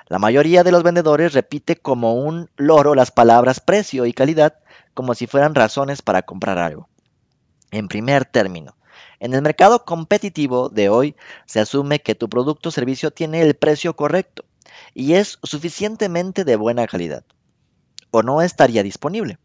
La 0.08 0.18
mayoría 0.18 0.64
de 0.64 0.72
los 0.72 0.82
vendedores 0.82 1.32
repite 1.32 1.76
como 1.76 2.14
un 2.14 2.50
loro 2.56 2.94
las 2.94 3.10
palabras 3.10 3.60
precio 3.60 4.06
y 4.06 4.12
calidad 4.12 4.58
como 4.94 5.14
si 5.14 5.26
fueran 5.26 5.54
razones 5.54 6.02
para 6.02 6.22
comprar 6.22 6.58
algo. 6.58 6.88
En 7.70 7.88
primer 7.88 8.24
término, 8.24 8.76
en 9.20 9.34
el 9.34 9.42
mercado 9.42 9.84
competitivo 9.84 10.70
de 10.70 10.88
hoy 10.88 11.16
se 11.46 11.60
asume 11.60 12.00
que 12.00 12.14
tu 12.14 12.28
producto 12.28 12.70
o 12.70 12.72
servicio 12.72 13.10
tiene 13.10 13.42
el 13.42 13.54
precio 13.54 13.94
correcto 13.94 14.44
y 14.94 15.14
es 15.14 15.38
suficientemente 15.42 16.44
de 16.44 16.56
buena 16.56 16.86
calidad 16.86 17.24
o 18.10 18.22
no 18.22 18.42
estaría 18.42 18.82
disponible. 18.82 19.38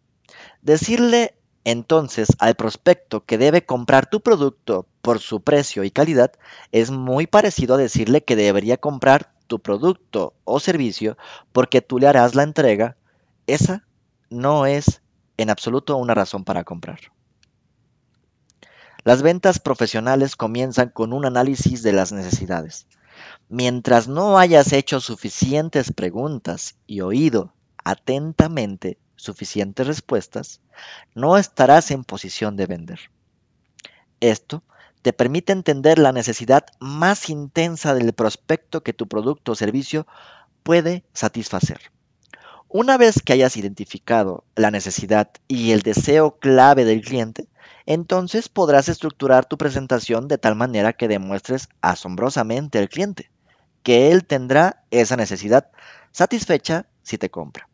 Decirle 0.61 1.35
entonces 1.65 2.29
al 2.39 2.55
prospecto 2.55 3.25
que 3.25 3.37
debe 3.37 3.65
comprar 3.65 4.09
tu 4.09 4.21
producto 4.21 4.85
por 5.01 5.19
su 5.19 5.41
precio 5.41 5.83
y 5.83 5.91
calidad 5.91 6.31
es 6.71 6.91
muy 6.91 7.27
parecido 7.27 7.75
a 7.75 7.77
decirle 7.77 8.23
que 8.23 8.35
debería 8.35 8.77
comprar 8.77 9.33
tu 9.47 9.59
producto 9.59 10.33
o 10.43 10.59
servicio 10.59 11.17
porque 11.51 11.81
tú 11.81 11.99
le 11.99 12.07
harás 12.07 12.35
la 12.35 12.43
entrega. 12.43 12.97
Esa 13.47 13.85
no 14.29 14.65
es 14.65 15.01
en 15.37 15.49
absoluto 15.49 15.97
una 15.97 16.13
razón 16.13 16.43
para 16.43 16.63
comprar. 16.63 16.99
Las 19.03 19.21
ventas 19.21 19.59
profesionales 19.59 20.35
comienzan 20.35 20.89
con 20.89 21.11
un 21.11 21.25
análisis 21.25 21.83
de 21.83 21.91
las 21.91 22.11
necesidades. 22.11 22.87
Mientras 23.49 24.07
no 24.07 24.37
hayas 24.37 24.71
hecho 24.71 25.01
suficientes 25.01 25.91
preguntas 25.91 26.75
y 26.87 27.01
oído 27.01 27.53
atentamente 27.83 28.97
suficientes 29.15 29.87
respuestas, 29.87 30.61
no 31.15 31.37
estarás 31.37 31.91
en 31.91 32.03
posición 32.03 32.55
de 32.55 32.65
vender. 32.65 32.99
Esto 34.19 34.63
te 35.01 35.13
permite 35.13 35.51
entender 35.51 35.99
la 35.99 36.11
necesidad 36.11 36.65
más 36.79 37.29
intensa 37.29 37.93
del 37.93 38.13
prospecto 38.13 38.83
que 38.83 38.93
tu 38.93 39.07
producto 39.07 39.51
o 39.51 39.55
servicio 39.55 40.07
puede 40.63 41.03
satisfacer. 41.13 41.91
Una 42.69 42.97
vez 42.97 43.21
que 43.23 43.33
hayas 43.33 43.57
identificado 43.57 44.45
la 44.55 44.71
necesidad 44.71 45.29
y 45.47 45.71
el 45.71 45.81
deseo 45.81 46.39
clave 46.39 46.85
del 46.85 47.01
cliente, 47.01 47.47
entonces 47.85 48.49
podrás 48.49 48.89
estructurar 48.89 49.45
tu 49.45 49.57
presentación 49.57 50.27
de 50.27 50.37
tal 50.37 50.55
manera 50.55 50.93
que 50.93 51.07
demuestres 51.07 51.67
asombrosamente 51.81 52.79
al 52.79 52.89
cliente 52.89 53.29
que 53.83 54.11
él 54.11 54.25
tendrá 54.25 54.83
esa 54.89 55.17
necesidad 55.17 55.69
satisfecha 56.11 56.87
si 57.03 57.17
te 57.17 57.29
compra. 57.29 57.69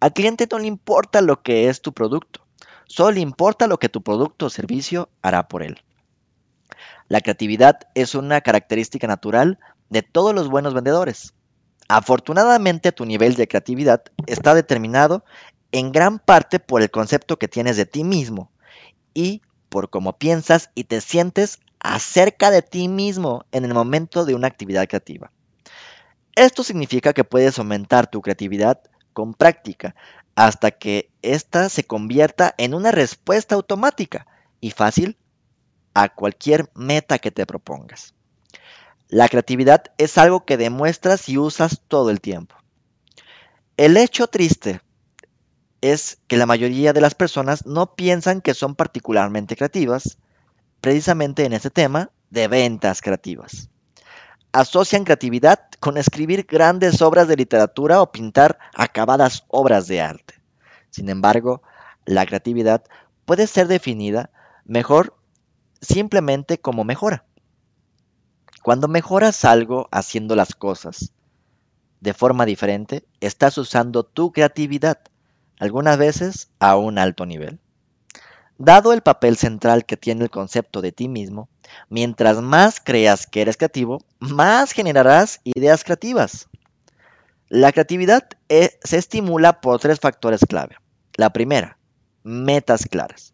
Al 0.00 0.12
cliente 0.12 0.46
no 0.50 0.58
le 0.58 0.66
importa 0.66 1.20
lo 1.20 1.42
que 1.42 1.68
es 1.68 1.82
tu 1.82 1.92
producto, 1.92 2.46
solo 2.86 3.12
le 3.12 3.20
importa 3.20 3.66
lo 3.66 3.78
que 3.78 3.88
tu 3.88 4.02
producto 4.02 4.46
o 4.46 4.50
servicio 4.50 5.08
hará 5.22 5.48
por 5.48 5.62
él. 5.62 5.82
La 7.08 7.20
creatividad 7.20 7.80
es 7.94 8.14
una 8.14 8.40
característica 8.40 9.06
natural 9.06 9.58
de 9.88 10.02
todos 10.02 10.34
los 10.34 10.48
buenos 10.48 10.74
vendedores. 10.74 11.34
Afortunadamente 11.88 12.92
tu 12.92 13.06
nivel 13.06 13.34
de 13.34 13.48
creatividad 13.48 14.02
está 14.26 14.54
determinado 14.54 15.24
en 15.72 15.90
gran 15.90 16.18
parte 16.18 16.60
por 16.60 16.82
el 16.82 16.90
concepto 16.90 17.38
que 17.38 17.48
tienes 17.48 17.76
de 17.76 17.86
ti 17.86 18.04
mismo 18.04 18.52
y 19.14 19.42
por 19.68 19.90
cómo 19.90 20.18
piensas 20.18 20.70
y 20.74 20.84
te 20.84 21.00
sientes 21.00 21.58
acerca 21.80 22.50
de 22.50 22.62
ti 22.62 22.88
mismo 22.88 23.44
en 23.52 23.64
el 23.64 23.74
momento 23.74 24.24
de 24.24 24.34
una 24.34 24.46
actividad 24.46 24.86
creativa. 24.86 25.32
Esto 26.34 26.62
significa 26.62 27.12
que 27.12 27.24
puedes 27.24 27.58
aumentar 27.58 28.08
tu 28.08 28.20
creatividad 28.20 28.80
con 29.18 29.34
práctica 29.34 29.96
hasta 30.36 30.70
que 30.70 31.10
ésta 31.22 31.70
se 31.70 31.82
convierta 31.82 32.54
en 32.56 32.72
una 32.72 32.92
respuesta 32.92 33.56
automática 33.56 34.28
y 34.60 34.70
fácil 34.70 35.16
a 35.92 36.08
cualquier 36.08 36.70
meta 36.76 37.18
que 37.18 37.32
te 37.32 37.44
propongas. 37.44 38.14
La 39.08 39.28
creatividad 39.28 39.86
es 39.98 40.18
algo 40.18 40.44
que 40.44 40.56
demuestras 40.56 41.28
y 41.28 41.36
usas 41.36 41.82
todo 41.88 42.10
el 42.10 42.20
tiempo. 42.20 42.54
El 43.76 43.96
hecho 43.96 44.28
triste 44.28 44.82
es 45.80 46.20
que 46.28 46.36
la 46.36 46.46
mayoría 46.46 46.92
de 46.92 47.00
las 47.00 47.16
personas 47.16 47.66
no 47.66 47.96
piensan 47.96 48.40
que 48.40 48.54
son 48.54 48.76
particularmente 48.76 49.56
creativas, 49.56 50.18
precisamente 50.80 51.44
en 51.44 51.54
este 51.54 51.70
tema 51.70 52.12
de 52.30 52.46
ventas 52.46 53.02
creativas. 53.02 53.68
Asocian 54.52 55.04
creatividad 55.04 55.60
con 55.78 55.98
escribir 55.98 56.46
grandes 56.48 57.02
obras 57.02 57.28
de 57.28 57.36
literatura 57.36 58.00
o 58.00 58.10
pintar 58.10 58.58
acabadas 58.74 59.44
obras 59.48 59.86
de 59.86 60.00
arte. 60.00 60.34
Sin 60.90 61.10
embargo, 61.10 61.62
la 62.06 62.24
creatividad 62.24 62.82
puede 63.26 63.46
ser 63.46 63.68
definida 63.68 64.30
mejor 64.64 65.14
simplemente 65.80 66.58
como 66.58 66.84
mejora. 66.84 67.24
Cuando 68.62 68.88
mejoras 68.88 69.44
algo 69.44 69.88
haciendo 69.92 70.34
las 70.34 70.54
cosas 70.54 71.12
de 72.00 72.14
forma 72.14 72.46
diferente, 72.46 73.06
estás 73.20 73.58
usando 73.58 74.04
tu 74.04 74.32
creatividad, 74.32 74.98
algunas 75.58 75.98
veces 75.98 76.50
a 76.58 76.76
un 76.76 76.98
alto 76.98 77.26
nivel. 77.26 77.60
Dado 78.58 78.92
el 78.92 79.02
papel 79.02 79.36
central 79.36 79.84
que 79.84 79.96
tiene 79.96 80.24
el 80.24 80.30
concepto 80.30 80.82
de 80.82 80.90
ti 80.90 81.08
mismo, 81.08 81.48
mientras 81.88 82.42
más 82.42 82.80
creas 82.80 83.26
que 83.26 83.40
eres 83.40 83.56
creativo, 83.56 84.00
más 84.18 84.72
generarás 84.72 85.40
ideas 85.44 85.84
creativas. 85.84 86.48
La 87.48 87.70
creatividad 87.70 88.28
eh, 88.48 88.78
se 88.82 88.98
estimula 88.98 89.60
por 89.60 89.78
tres 89.78 90.00
factores 90.00 90.40
clave. 90.46 90.76
La 91.16 91.32
primera, 91.32 91.78
metas 92.24 92.86
claras. 92.86 93.32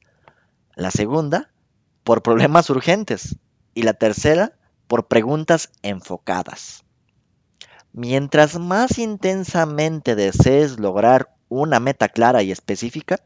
La 0.76 0.90
segunda, 0.90 1.50
por 2.04 2.22
problemas 2.22 2.68
urgentes. 2.68 3.36
Y 3.72 3.82
la 3.82 3.94
tercera, 3.94 4.52
por 4.86 5.08
preguntas 5.08 5.70
enfocadas. 5.82 6.84
Mientras 7.92 8.58
más 8.58 8.98
intensamente 8.98 10.14
desees 10.14 10.78
lograr 10.78 11.33
una 11.48 11.80
meta 11.80 12.08
clara 12.08 12.42
y 12.42 12.50
específica, 12.50 13.20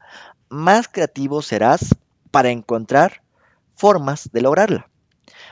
más 0.49 0.87
creativo 0.87 1.41
serás 1.41 1.95
para 2.31 2.49
encontrar 2.49 3.21
formas 3.75 4.29
de 4.31 4.41
lograrla. 4.41 4.89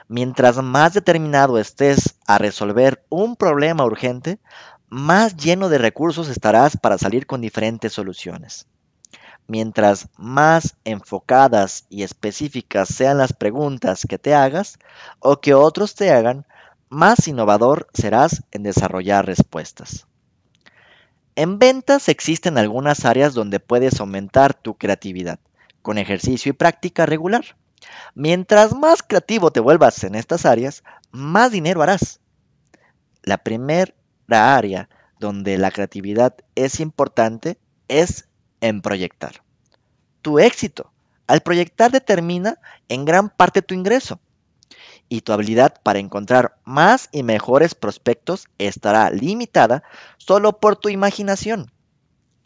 Mientras 0.07 0.57
más 0.57 0.93
determinado 0.93 1.59
estés 1.59 2.15
a 2.27 2.37
resolver 2.37 3.03
un 3.09 3.35
problema 3.35 3.85
urgente, 3.85 4.39
más 4.89 5.35
lleno 5.35 5.69
de 5.69 5.77
recursos 5.77 6.29
estarás 6.29 6.77
para 6.77 6.97
salir 6.97 7.27
con 7.27 7.41
diferentes 7.41 7.93
soluciones. 7.93 8.67
Mientras 9.47 10.09
más 10.17 10.75
enfocadas 10.83 11.85
y 11.89 12.03
específicas 12.03 12.89
sean 12.89 13.17
las 13.17 13.33
preguntas 13.33 14.05
que 14.07 14.17
te 14.17 14.33
hagas 14.35 14.77
o 15.19 15.39
que 15.39 15.53
otros 15.53 15.95
te 15.95 16.11
hagan, 16.11 16.45
más 16.89 17.27
innovador 17.27 17.87
serás 17.93 18.43
en 18.51 18.63
desarrollar 18.63 19.25
respuestas. 19.25 20.07
En 21.37 21.59
ventas 21.59 22.09
existen 22.09 22.57
algunas 22.57 23.05
áreas 23.05 23.35
donde 23.35 23.59
puedes 23.59 23.99
aumentar 23.99 24.55
tu 24.55 24.75
creatividad 24.75 25.39
con 25.83 25.99
ejercicio 25.99 26.49
y 26.49 26.53
práctica 26.53 27.05
regular. 27.05 27.55
Mientras 28.15 28.75
más 28.75 29.03
creativo 29.03 29.51
te 29.51 29.59
vuelvas 29.59 30.03
en 30.03 30.15
estas 30.15 30.47
áreas, 30.47 30.83
más 31.11 31.51
dinero 31.51 31.83
harás. 31.83 32.21
La 33.21 33.37
primera 33.37 33.93
área 34.31 34.89
donde 35.19 35.59
la 35.59 35.69
creatividad 35.69 36.35
es 36.55 36.79
importante 36.79 37.59
es 37.87 38.27
en 38.59 38.81
proyectar. 38.81 39.43
Tu 40.23 40.39
éxito 40.39 40.91
al 41.27 41.41
proyectar 41.41 41.91
determina 41.91 42.57
en 42.89 43.05
gran 43.05 43.29
parte 43.29 43.61
tu 43.61 43.75
ingreso 43.75 44.19
y 45.09 45.21
tu 45.21 45.33
habilidad 45.33 45.75
para 45.83 45.99
encontrar 45.99 46.57
más 46.63 47.09
y 47.11 47.23
mejores 47.23 47.75
prospectos 47.75 48.47
estará 48.57 49.09
limitada 49.09 49.83
solo 50.17 50.59
por 50.59 50.75
tu 50.75 50.89
imaginación. 50.89 51.71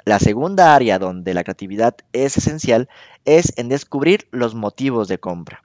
La 0.03 0.19
segunda 0.19 0.73
área 0.73 0.97
donde 0.97 1.33
la 1.33 1.43
creatividad 1.43 1.95
es 2.11 2.37
esencial 2.37 2.89
es 3.25 3.53
en 3.57 3.69
descubrir 3.69 4.27
los 4.31 4.55
motivos 4.55 5.07
de 5.07 5.19
compra. 5.19 5.63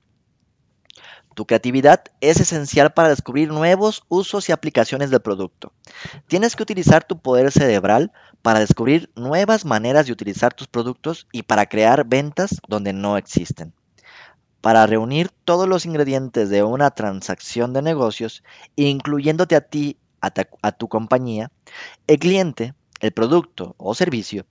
Tu 1.35 1.47
creatividad 1.47 2.03
es 2.23 2.41
esencial 2.41 2.95
para 2.95 3.11
descubrir 3.11 3.51
nuevos 3.51 4.05
usos 4.09 4.49
y 4.49 4.53
aplicaciones 4.53 5.11
del 5.11 5.21
producto. 5.21 5.73
Tienes 6.29 6.57
que 6.57 6.63
utilizar 6.63 7.05
tu 7.05 7.19
poder 7.19 7.53
cerebral 7.53 8.11
para 8.41 8.61
descubrir 8.61 9.11
nuevas 9.17 9.67
maneras 9.67 10.07
de 10.07 10.13
utilizar 10.13 10.55
tus 10.55 10.67
productos 10.67 11.27
y 11.33 11.43
para 11.43 11.67
crear 11.67 12.07
ventas 12.07 12.61
donde 12.69 12.95
no 12.95 13.19
existen. 13.19 13.75
Para 14.61 14.87
reunir 14.87 15.31
todos 15.45 15.69
los 15.69 15.87
ingredientes 15.87 16.51
de 16.51 16.63
una 16.63 16.91
transacción 16.91 17.73
de 17.73 17.83
negocios, 17.83 18.43
incluyéndote 18.75 19.57
a 19.57 19.61
ti, 19.61 19.99
a, 20.21 20.73
tu 20.73 20.89
compañía, 20.89 21.51
el 22.07 22.19
cliente, 22.19 22.75
el 23.01 23.13
producto 23.13 23.75
o 23.79 23.95
servicio, 23.95 24.47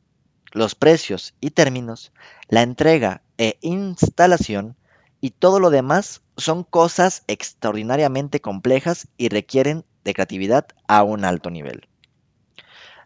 los 0.52 0.76
precios 0.76 1.34
y 1.42 1.52
términos, 1.52 2.14
la 2.48 2.62
entrega 2.62 3.22
e 3.38 3.58
instalación, 3.62 4.78
y 5.22 5.32
todo 5.32 5.60
lo 5.60 5.70
demás 5.70 6.22
son 6.38 6.64
cosas 6.64 7.24
extraordinariamente 7.28 8.42
complejas 8.42 9.08
y 9.18 9.30
requieren 9.30 9.84
de 10.04 10.14
creatividad 10.14 10.68
a 10.88 11.04
un 11.04 11.26
alto 11.26 11.50
nivel. 11.50 11.88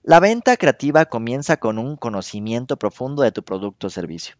La 0.03 0.19
venta 0.19 0.57
creativa 0.57 1.05
comienza 1.05 1.57
con 1.57 1.77
un 1.77 1.95
conocimiento 1.95 2.77
profundo 2.77 3.21
de 3.23 3.31
tu 3.31 3.43
producto 3.43 3.87
o 3.87 3.89
servicio. 3.89 4.35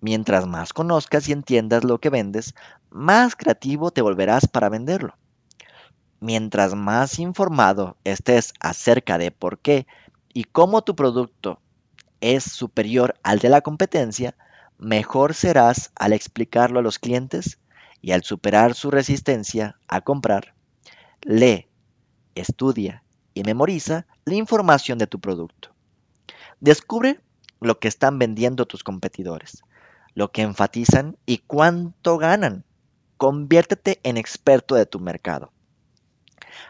Mientras 0.00 0.46
más 0.46 0.72
conozcas 0.72 1.28
y 1.28 1.32
entiendas 1.32 1.84
lo 1.84 1.98
que 1.98 2.10
vendes, 2.10 2.54
más 2.90 3.36
creativo 3.36 3.90
te 3.90 4.02
volverás 4.02 4.46
para 4.46 4.68
venderlo. 4.68 5.16
Mientras 6.20 6.74
más 6.74 7.18
informado 7.18 7.96
estés 8.04 8.54
acerca 8.60 9.18
de 9.18 9.30
por 9.30 9.58
qué 9.58 9.86
y 10.32 10.44
cómo 10.44 10.82
tu 10.82 10.96
producto 10.96 11.60
es 12.20 12.44
superior 12.44 13.14
al 13.22 13.38
de 13.38 13.48
la 13.48 13.60
competencia, 13.60 14.34
mejor 14.78 15.34
serás 15.34 15.92
al 15.94 16.12
explicarlo 16.12 16.78
a 16.78 16.82
los 16.82 16.98
clientes 16.98 17.58
y 18.00 18.12
al 18.12 18.22
superar 18.22 18.74
su 18.74 18.90
resistencia 18.90 19.78
a 19.88 20.00
comprar. 20.00 20.54
Lee, 21.22 21.68
estudia 22.34 23.02
y 23.34 23.42
memoriza 23.42 24.06
la 24.24 24.34
información 24.34 24.98
de 24.98 25.06
tu 25.06 25.20
producto. 25.20 25.74
Descubre 26.60 27.20
lo 27.60 27.78
que 27.78 27.88
están 27.88 28.18
vendiendo 28.18 28.66
tus 28.66 28.84
competidores, 28.84 29.64
lo 30.14 30.30
que 30.30 30.42
enfatizan 30.42 31.16
y 31.26 31.38
cuánto 31.38 32.18
ganan. 32.18 32.64
Conviértete 33.16 34.00
en 34.02 34.16
experto 34.16 34.74
de 34.74 34.86
tu 34.86 35.00
mercado. 35.00 35.52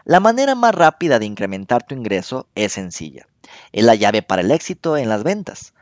La 0.05 0.19
manera 0.19 0.55
más 0.55 0.73
rápida 0.73 1.19
de 1.19 1.25
incrementar 1.25 1.83
tu 1.83 1.95
ingreso 1.95 2.47
es 2.55 2.73
sencilla. 2.73 3.27
Es 3.71 3.83
la 3.83 3.95
llave 3.95 4.21
para 4.21 4.41
el 4.41 4.51
éxito 4.51 4.97
en 4.97 5.09
las 5.09 5.23
ventas 5.23 5.73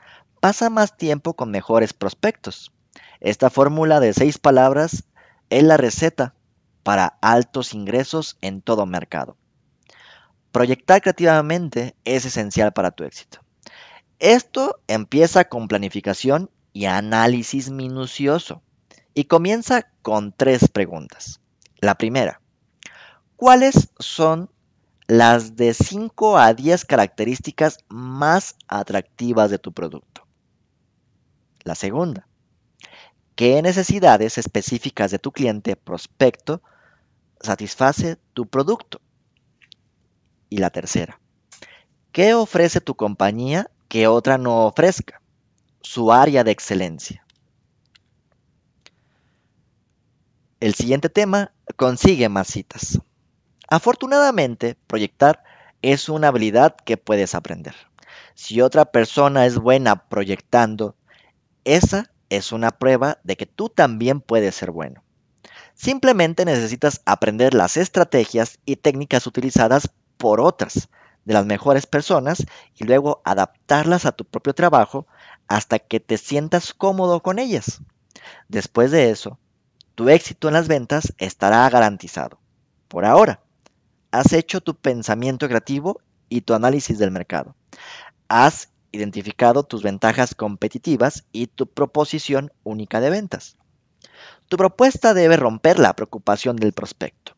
pasa 0.46 0.70
más 0.70 0.96
tiempo 0.96 1.34
con 1.34 1.50
mejores 1.50 1.94
prospectos. 1.94 2.72
Esta 3.20 3.50
fórmula 3.50 4.00
de 4.00 4.14
seis 4.14 4.38
palabras 4.38 5.06
es 5.50 5.64
la 5.64 5.76
receta 5.76 6.36
para 6.84 7.18
altos 7.20 7.74
ingresos 7.74 8.38
en 8.42 8.62
todo 8.62 8.86
mercado. 8.86 9.38
Proyectar 10.52 11.02
creativamente 11.02 11.96
es 12.06 12.26
esencial 12.26 12.74
para 12.74 12.92
tu 12.92 13.04
éxito. 13.06 13.40
Esto 14.20 14.80
empieza 14.88 15.46
con 15.46 15.68
planificación 15.68 16.50
y 16.72 16.86
análisis 16.86 17.70
minucioso 17.70 18.62
y 19.14 19.26
comienza 19.26 19.88
con 20.02 20.32
tres 20.32 20.70
preguntas. 20.70 21.42
La 21.80 21.96
primera, 21.96 22.42
¿cuáles 23.36 23.90
son 24.00 24.50
las 25.08 25.56
de 25.56 25.74
5 25.74 26.38
a 26.38 26.54
10 26.54 26.86
características 26.86 27.80
más 27.90 28.56
atractivas 28.68 29.52
de 29.52 29.60
tu 29.60 29.74
producto? 29.74 30.26
La 31.64 31.76
segunda, 31.76 32.28
¿qué 33.36 33.62
necesidades 33.62 34.38
específicas 34.38 35.12
de 35.12 35.20
tu 35.20 35.32
cliente 35.32 35.76
prospecto 35.76 36.62
satisface 37.42 38.18
tu 38.34 38.48
producto? 38.48 39.02
Y 40.50 40.58
la 40.58 40.70
tercera, 40.70 41.20
¿qué 42.12 42.34
ofrece 42.34 42.80
tu 42.82 42.96
compañía 42.96 43.70
que 43.88 44.08
otra 44.08 44.38
no 44.38 44.66
ofrezca? 44.66 45.22
Su 45.82 46.12
área 46.12 46.44
de 46.44 46.52
excelencia. 46.52 47.26
El 50.60 50.74
siguiente 50.74 51.10
tema 51.10 51.52
consigue 51.76 52.30
más 52.30 52.48
citas. 52.48 53.00
Afortunadamente, 53.68 54.76
proyectar 54.88 55.44
es 55.82 56.10
una 56.10 56.30
habilidad 56.30 56.76
que 56.76 56.98
puedes 56.98 57.36
aprender. 57.36 57.76
Si 58.34 58.62
otra 58.62 58.86
persona 58.86 59.46
es 59.46 59.58
buena 59.58 60.08
proyectando, 60.08 60.96
esa 61.64 62.12
es 62.30 62.52
una 62.52 62.72
prueba 62.72 63.20
de 63.24 63.36
que 63.36 63.46
tú 63.46 63.70
también 63.70 64.22
puedes 64.22 64.56
ser 64.56 64.72
bueno. 64.72 65.04
Simplemente 65.74 66.46
necesitas 66.46 67.02
aprender 67.06 67.54
las 67.54 67.78
estrategias 67.78 68.60
y 68.66 68.78
técnicas 68.78 69.28
utilizadas 69.28 69.90
por 70.18 70.40
otras 70.40 70.90
de 71.26 71.34
las 71.34 71.46
mejores 71.46 71.86
personas 71.88 72.46
y 72.76 72.86
luego 72.86 73.22
adaptarlas 73.26 74.06
a 74.06 74.12
tu 74.12 74.26
propio 74.26 74.54
trabajo 74.54 75.08
hasta 75.48 75.80
que 75.80 76.00
te 76.00 76.18
sientas 76.18 76.74
cómodo 76.74 77.22
con 77.22 77.40
ellas. 77.40 77.82
Después 78.48 78.92
de 78.92 79.10
eso, 79.10 79.38
tu 79.96 80.10
éxito 80.10 80.48
en 80.48 80.54
las 80.54 80.68
ventas 80.68 81.14
estará 81.18 81.70
garantizado. 81.70 82.40
Por 82.88 83.06
ahora, 83.06 83.42
has 84.12 84.34
hecho 84.34 84.62
tu 84.62 84.76
pensamiento 84.76 85.48
creativo 85.48 86.00
y 86.30 86.42
tu 86.42 86.54
análisis 86.54 86.98
del 86.98 87.12
mercado. 87.12 87.56
Has 88.28 88.70
identificado 88.92 89.64
tus 89.64 89.84
ventajas 89.84 90.36
competitivas 90.36 91.26
y 91.32 91.48
tu 91.48 91.68
proposición 91.68 92.52
única 92.64 93.02
de 93.02 93.10
ventas. 93.10 93.58
Tu 94.48 94.58
propuesta 94.58 95.14
debe 95.14 95.38
romper 95.38 95.80
la 95.80 95.96
preocupación 95.96 96.56
del 96.56 96.74
prospecto. 96.74 97.36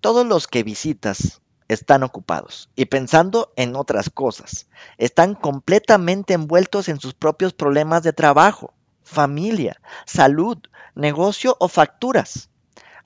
Todos 0.00 0.26
los 0.26 0.46
que 0.46 0.62
visitas 0.62 1.40
están 1.72 2.02
ocupados 2.02 2.68
y 2.74 2.86
pensando 2.86 3.52
en 3.56 3.76
otras 3.76 4.10
cosas. 4.10 4.66
Están 4.98 5.34
completamente 5.34 6.34
envueltos 6.34 6.88
en 6.88 6.98
sus 6.98 7.14
propios 7.14 7.52
problemas 7.52 8.02
de 8.02 8.12
trabajo, 8.12 8.74
familia, 9.02 9.80
salud, 10.06 10.58
negocio 10.94 11.56
o 11.60 11.68
facturas. 11.68 12.50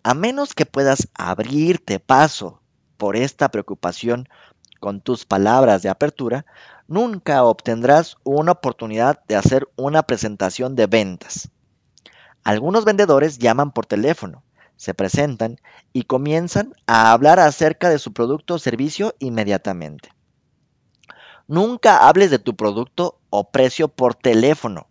A 0.02 0.14
menos 0.14 0.54
que 0.54 0.66
puedas 0.66 1.08
abrirte 1.14 2.00
paso 2.00 2.60
por 2.96 3.16
esta 3.16 3.50
preocupación 3.50 4.28
con 4.80 5.00
tus 5.00 5.24
palabras 5.24 5.82
de 5.82 5.88
apertura, 5.88 6.46
nunca 6.86 7.42
obtendrás 7.44 8.16
una 8.22 8.52
oportunidad 8.52 9.22
de 9.26 9.36
hacer 9.36 9.68
una 9.76 10.02
presentación 10.04 10.74
de 10.74 10.86
ventas. 10.86 11.50
Algunos 12.44 12.84
vendedores 12.84 13.38
llaman 13.38 13.72
por 13.72 13.86
teléfono, 13.86 14.42
se 14.84 14.92
presentan 14.92 15.56
y 15.94 16.02
comienzan 16.02 16.74
a 16.86 17.12
hablar 17.12 17.40
acerca 17.40 17.88
de 17.88 17.98
su 17.98 18.12
producto 18.12 18.54
o 18.54 18.58
servicio 18.58 19.14
inmediatamente. 19.18 20.10
Nunca 21.48 22.06
hables 22.06 22.30
de 22.30 22.38
tu 22.38 22.54
producto 22.54 23.18
o 23.30 23.50
precio 23.50 23.88
por 23.88 24.14
teléfono, 24.14 24.86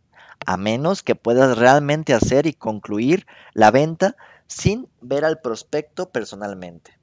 a 0.48 0.58
menos 0.58 1.04
que 1.04 1.14
puedas 1.14 1.60
realmente 1.60 2.16
hacer 2.16 2.48
y 2.48 2.54
concluir 2.54 3.28
la 3.54 3.70
venta 3.70 4.16
sin 4.48 4.90
ver 5.00 5.26
al 5.26 5.42
prospecto 5.42 6.10
personalmente. 6.10 6.98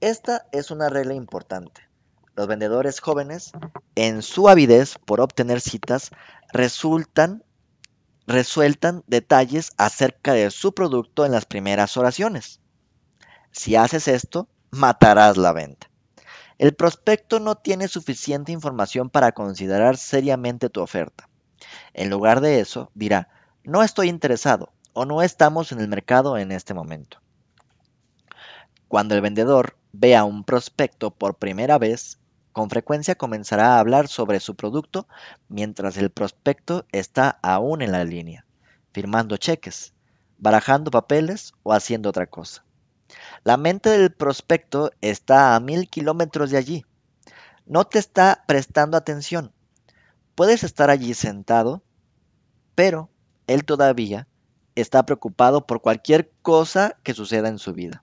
Esta 0.00 0.46
es 0.52 0.70
una 0.70 0.88
regla 0.88 1.12
importante. 1.12 1.82
Los 2.34 2.46
vendedores 2.46 3.00
jóvenes, 3.00 3.52
en 3.94 4.22
su 4.22 4.48
avidez 4.48 4.96
por 5.04 5.20
obtener 5.20 5.60
citas, 5.60 6.12
resultan 6.50 7.44
resueltan 8.28 9.02
detalles 9.06 9.72
acerca 9.78 10.34
de 10.34 10.50
su 10.50 10.74
producto 10.74 11.24
en 11.24 11.32
las 11.32 11.46
primeras 11.46 11.96
oraciones. 11.96 12.60
Si 13.52 13.74
haces 13.74 14.06
esto, 14.06 14.48
matarás 14.70 15.38
la 15.38 15.52
venta. 15.54 15.88
El 16.58 16.74
prospecto 16.74 17.40
no 17.40 17.54
tiene 17.54 17.88
suficiente 17.88 18.52
información 18.52 19.08
para 19.08 19.32
considerar 19.32 19.96
seriamente 19.96 20.68
tu 20.68 20.82
oferta. 20.82 21.30
En 21.94 22.10
lugar 22.10 22.42
de 22.42 22.60
eso, 22.60 22.90
dirá, 22.94 23.30
no 23.64 23.82
estoy 23.82 24.10
interesado 24.10 24.74
o 24.92 25.06
no 25.06 25.22
estamos 25.22 25.72
en 25.72 25.80
el 25.80 25.88
mercado 25.88 26.36
en 26.36 26.52
este 26.52 26.74
momento. 26.74 27.22
Cuando 28.88 29.14
el 29.14 29.22
vendedor 29.22 29.78
vea 29.92 30.24
un 30.24 30.44
prospecto 30.44 31.12
por 31.12 31.38
primera 31.38 31.78
vez, 31.78 32.17
con 32.58 32.70
frecuencia 32.70 33.14
comenzará 33.14 33.76
a 33.76 33.78
hablar 33.78 34.08
sobre 34.08 34.40
su 34.40 34.56
producto 34.56 35.06
mientras 35.48 35.96
el 35.96 36.10
prospecto 36.10 36.86
está 36.90 37.38
aún 37.40 37.82
en 37.82 37.92
la 37.92 38.02
línea, 38.02 38.46
firmando 38.90 39.36
cheques, 39.36 39.94
barajando 40.38 40.90
papeles 40.90 41.52
o 41.62 41.72
haciendo 41.72 42.08
otra 42.08 42.26
cosa. 42.26 42.64
La 43.44 43.56
mente 43.56 43.90
del 43.90 44.10
prospecto 44.10 44.90
está 45.02 45.54
a 45.54 45.60
mil 45.60 45.88
kilómetros 45.88 46.50
de 46.50 46.56
allí. 46.56 46.84
No 47.64 47.84
te 47.84 48.00
está 48.00 48.42
prestando 48.48 48.96
atención. 48.96 49.52
Puedes 50.34 50.64
estar 50.64 50.90
allí 50.90 51.14
sentado, 51.14 51.84
pero 52.74 53.08
él 53.46 53.64
todavía 53.66 54.26
está 54.74 55.06
preocupado 55.06 55.64
por 55.64 55.80
cualquier 55.80 56.32
cosa 56.42 56.96
que 57.04 57.14
suceda 57.14 57.50
en 57.50 57.60
su 57.60 57.72
vida. 57.72 58.02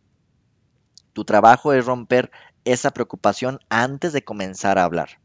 Tu 1.11 1.25
trabajo 1.25 1.73
es 1.73 1.85
romper 1.85 2.31
esa 2.65 2.91
preocupación 2.91 3.59
antes 3.69 4.11
de 4.11 4.23
comenzar 4.23 4.77
a 4.77 4.83
hablar. 4.83 5.21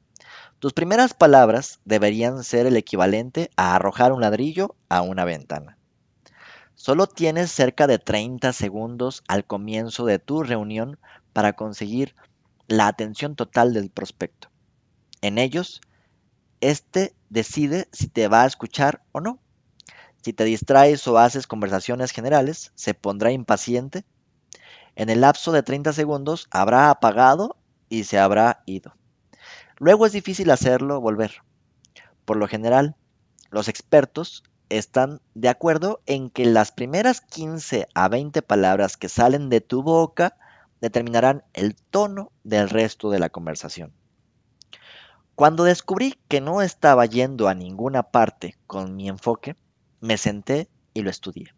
Tus 0.60 0.72
primeras 0.74 1.14
palabras 1.14 1.80
deberían 1.84 2.44
ser 2.44 2.66
el 2.66 2.76
equivalente 2.76 3.50
a 3.56 3.74
arrojar 3.74 4.12
un 4.12 4.20
ladrillo 4.20 4.76
a 4.88 5.00
una 5.00 5.24
ventana. 5.24 5.78
Solo 6.74 7.06
tienes 7.06 7.50
cerca 7.50 7.86
de 7.86 7.98
30 7.98 8.52
segundos 8.52 9.22
al 9.26 9.44
comienzo 9.44 10.04
de 10.06 10.18
tu 10.18 10.42
reunión 10.42 10.98
para 11.32 11.54
conseguir 11.54 12.14
la 12.68 12.86
atención 12.86 13.36
total 13.36 13.74
del 13.74 13.90
prospecto. 13.90 14.50
En 15.22 15.38
ellos, 15.38 15.80
este 16.60 17.14
decide 17.28 17.88
si 17.92 18.08
te 18.08 18.28
va 18.28 18.42
a 18.42 18.46
escuchar 18.46 19.02
o 19.12 19.20
no. 19.20 19.38
Si 20.22 20.32
te 20.32 20.44
distraes 20.44 21.06
o 21.08 21.18
haces 21.18 21.46
conversaciones 21.46 22.12
generales, 22.12 22.72
se 22.74 22.94
pondrá 22.94 23.32
impaciente 23.32 24.04
en 25.00 25.08
el 25.08 25.22
lapso 25.22 25.50
de 25.50 25.62
30 25.62 25.94
segundos 25.94 26.46
habrá 26.50 26.90
apagado 26.90 27.56
y 27.88 28.04
se 28.04 28.18
habrá 28.18 28.62
ido. 28.66 28.94
Luego 29.78 30.04
es 30.04 30.12
difícil 30.12 30.50
hacerlo 30.50 31.00
volver. 31.00 31.36
Por 32.26 32.36
lo 32.36 32.46
general, 32.46 32.96
los 33.50 33.68
expertos 33.68 34.44
están 34.68 35.22
de 35.32 35.48
acuerdo 35.48 36.02
en 36.04 36.28
que 36.28 36.44
las 36.44 36.70
primeras 36.70 37.22
15 37.22 37.88
a 37.94 38.08
20 38.08 38.42
palabras 38.42 38.98
que 38.98 39.08
salen 39.08 39.48
de 39.48 39.62
tu 39.62 39.82
boca 39.82 40.36
determinarán 40.82 41.44
el 41.54 41.76
tono 41.76 42.30
del 42.44 42.68
resto 42.68 43.08
de 43.08 43.20
la 43.20 43.30
conversación. 43.30 43.94
Cuando 45.34 45.64
descubrí 45.64 46.18
que 46.28 46.42
no 46.42 46.60
estaba 46.60 47.06
yendo 47.06 47.48
a 47.48 47.54
ninguna 47.54 48.02
parte 48.02 48.58
con 48.66 48.96
mi 48.96 49.08
enfoque, 49.08 49.56
me 50.00 50.18
senté 50.18 50.68
y 50.92 51.00
lo 51.00 51.08
estudié. 51.08 51.54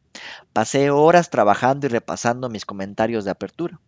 Pasé 0.53 0.91
horas 0.91 1.31
trabajando 1.31 1.87
y 1.87 1.89
repasando 1.89 2.49
mis 2.49 2.67
comentarios 2.67 3.25
de 3.25 3.31
apertura, 3.31 3.81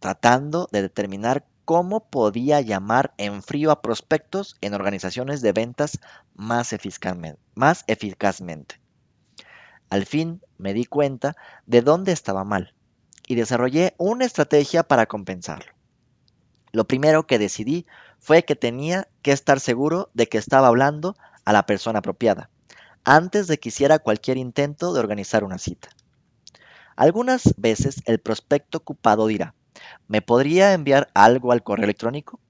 tratando 0.00 0.68
de 0.72 0.82
determinar 0.82 1.46
cómo 1.64 2.08
podía 2.08 2.60
llamar 2.62 3.12
en 3.18 3.42
frío 3.42 3.70
a 3.70 3.82
prospectos 3.82 4.56
en 4.62 4.72
organizaciones 4.72 5.42
de 5.42 5.52
ventas 5.52 6.00
más 6.34 6.72
eficazmente. 6.72 8.80
Al 9.90 10.06
fin 10.06 10.40
me 10.56 10.72
di 10.72 10.86
cuenta 10.86 11.36
de 11.66 11.82
dónde 11.82 12.12
estaba 12.12 12.44
mal 12.44 12.74
y 13.26 13.34
desarrollé 13.34 13.94
una 13.98 14.24
estrategia 14.24 14.82
para 14.82 15.06
compensarlo. 15.06 15.72
Lo 16.72 16.86
primero 16.86 17.26
que 17.26 17.38
decidí 17.38 17.86
fue 18.18 18.44
que 18.44 18.56
tenía 18.56 19.08
que 19.22 19.32
estar 19.32 19.60
seguro 19.60 20.10
de 20.14 20.28
que 20.28 20.38
estaba 20.38 20.68
hablando 20.68 21.16
a 21.44 21.52
la 21.52 21.66
persona 21.66 21.98
apropiada 21.98 22.50
antes 23.04 23.46
de 23.46 23.58
que 23.58 23.70
hiciera 23.70 23.98
cualquier 23.98 24.36
intento 24.36 24.92
de 24.92 25.00
organizar 25.00 25.44
una 25.44 25.58
cita. 25.58 25.88
Algunas 26.96 27.54
veces 27.56 28.02
el 28.06 28.18
prospecto 28.18 28.78
ocupado 28.78 29.26
dirá, 29.26 29.54
¿me 30.08 30.22
podría 30.22 30.72
enviar 30.72 31.10
algo 31.14 31.52
al 31.52 31.62
correo 31.62 31.84
electrónico? 31.84 32.40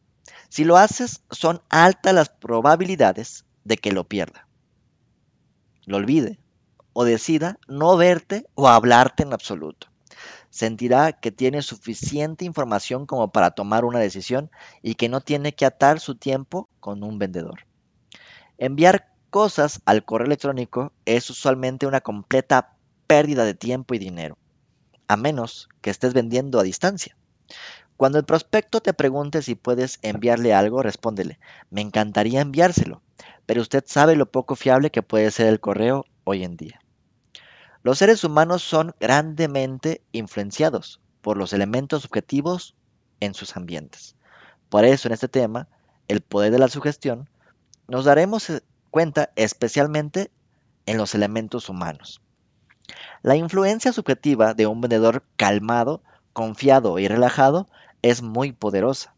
Si 0.49 0.65
lo 0.65 0.77
haces, 0.77 1.23
son 1.31 1.61
altas 1.69 2.15
las 2.15 2.29
probabilidades 2.31 3.45
de 3.65 3.77
que 3.77 3.93
lo 3.93 4.05
pierda, 4.05 4.49
lo 5.85 5.99
olvide 5.99 6.39
o 6.93 7.05
decida 7.05 7.59
no 7.69 7.97
verte 7.97 8.47
o 8.55 8.69
hablarte 8.69 9.23
en 9.23 9.33
absoluto. 9.33 9.87
Sentirá 10.51 11.13
que 11.13 11.31
tiene 11.31 11.63
suficiente 11.63 12.45
información 12.45 13.07
como 13.07 13.31
para 13.31 13.53
tomar 13.53 13.85
una 13.85 13.99
decisión 13.99 14.51
y 14.83 14.95
que 14.95 15.09
no 15.09 15.21
tiene 15.21 15.55
que 15.55 15.67
atar 15.67 16.01
su 16.01 16.17
tiempo 16.17 16.69
con 16.81 17.05
un 17.05 17.19
vendedor. 17.19 17.67
Enviar 18.57 19.08
cosas 19.31 19.81
al 19.85 20.05
correo 20.05 20.27
electrónico 20.27 20.93
es 21.05 21.31
usualmente 21.31 21.87
una 21.87 22.01
completa 22.01 22.75
pérdida 23.07 23.45
de 23.45 23.55
tiempo 23.55 23.95
y 23.95 23.99
dinero, 23.99 24.39
a 25.07 25.17
menos 25.17 25.69
que 25.81 25.91
estés 25.91 26.15
vendiendo 26.15 26.59
a 26.59 26.63
distancia. 26.63 27.17
Cuando 27.97 28.19
el 28.19 28.25
prospecto 28.25 28.81
te 28.81 28.95
pregunte 28.95 29.43
si 29.43 29.55
puedes 29.55 29.99
enviarle 30.03 30.55
algo, 30.55 30.83
respóndele, 30.83 31.41
me 31.71 31.81
encantaría 31.81 32.41
enviárselo, 32.41 33.03
pero 33.45 33.61
usted 33.61 33.83
sabe 33.87 34.15
lo 34.15 34.31
poco 34.31 34.55
fiable 34.55 34.91
que 34.91 35.03
puede 35.03 35.31
ser 35.31 35.49
el 35.49 35.59
correo 35.59 36.05
hoy 36.25 36.45
en 36.45 36.57
día. 36.57 36.81
Los 37.83 37.99
seres 37.99 38.23
humanos 38.23 38.63
son 38.63 38.95
grandemente 39.01 40.03
influenciados 40.13 41.01
por 41.23 41.37
los 41.37 41.53
elementos 41.53 42.03
subjetivos 42.03 42.77
en 43.21 43.35
sus 43.35 43.57
ambientes. 43.57 44.15
Por 44.69 44.85
eso 44.85 45.09
en 45.09 45.15
este 45.15 45.29
tema, 45.29 45.69
el 46.07 46.21
poder 46.21 46.53
de 46.53 46.59
la 46.59 46.69
sugestión, 46.69 47.29
nos 47.89 48.05
daremos 48.05 48.51
cuenta 48.91 49.31
especialmente 49.37 50.31
en 50.87 50.97
los 50.97 51.15
elementos 51.15 51.69
humanos. 51.69 52.21
La 53.23 53.37
influencia 53.37 53.93
subjetiva 53.93 54.55
de 54.55 54.67
un 54.67 54.81
vendedor 54.81 55.25
calmado, 55.37 56.03
confiado 56.33 56.99
y 56.99 57.09
relajado 57.09 57.69
es 58.03 58.23
muy 58.23 58.53
poderosa. 58.53 59.15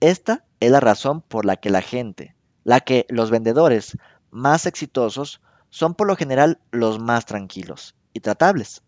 Esta 0.00 0.44
es 0.60 0.70
la 0.70 0.80
razón 0.80 1.20
por 1.20 1.44
la 1.44 1.56
que 1.56 1.70
la 1.70 1.82
gente, 1.82 2.34
la 2.64 2.80
que 2.80 3.06
los 3.08 3.30
vendedores 3.30 3.98
más 4.30 4.66
exitosos 4.66 5.40
son 5.70 5.94
por 5.94 6.06
lo 6.06 6.16
general 6.16 6.60
los 6.70 6.98
más 6.98 7.26
tranquilos 7.26 7.94
y 8.12 8.20
tratables. 8.20 8.82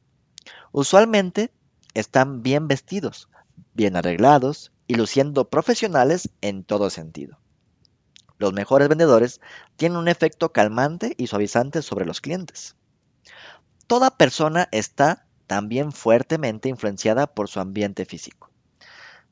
Usualmente 0.72 1.52
están 1.94 2.42
bien 2.42 2.68
vestidos, 2.68 3.28
bien 3.74 3.96
arreglados 3.96 4.72
y 4.86 4.94
luciendo 4.94 5.48
profesionales 5.48 6.30
en 6.40 6.64
todo 6.64 6.90
sentido. 6.90 7.38
Los 8.38 8.52
mejores 8.52 8.88
vendedores 8.88 9.40
tienen 9.76 9.98
un 9.98 10.08
efecto 10.08 10.52
calmante 10.52 11.14
y 11.16 11.26
suavizante 11.26 11.82
sobre 11.82 12.04
los 12.04 12.20
clientes. 12.20 12.76
Toda 13.86 14.16
persona 14.16 14.68
está 14.72 15.26
también 15.46 15.92
fuertemente 15.92 16.68
influenciada 16.68 17.26
por 17.26 17.48
su 17.48 17.60
ambiente 17.60 18.04
físico. 18.04 18.50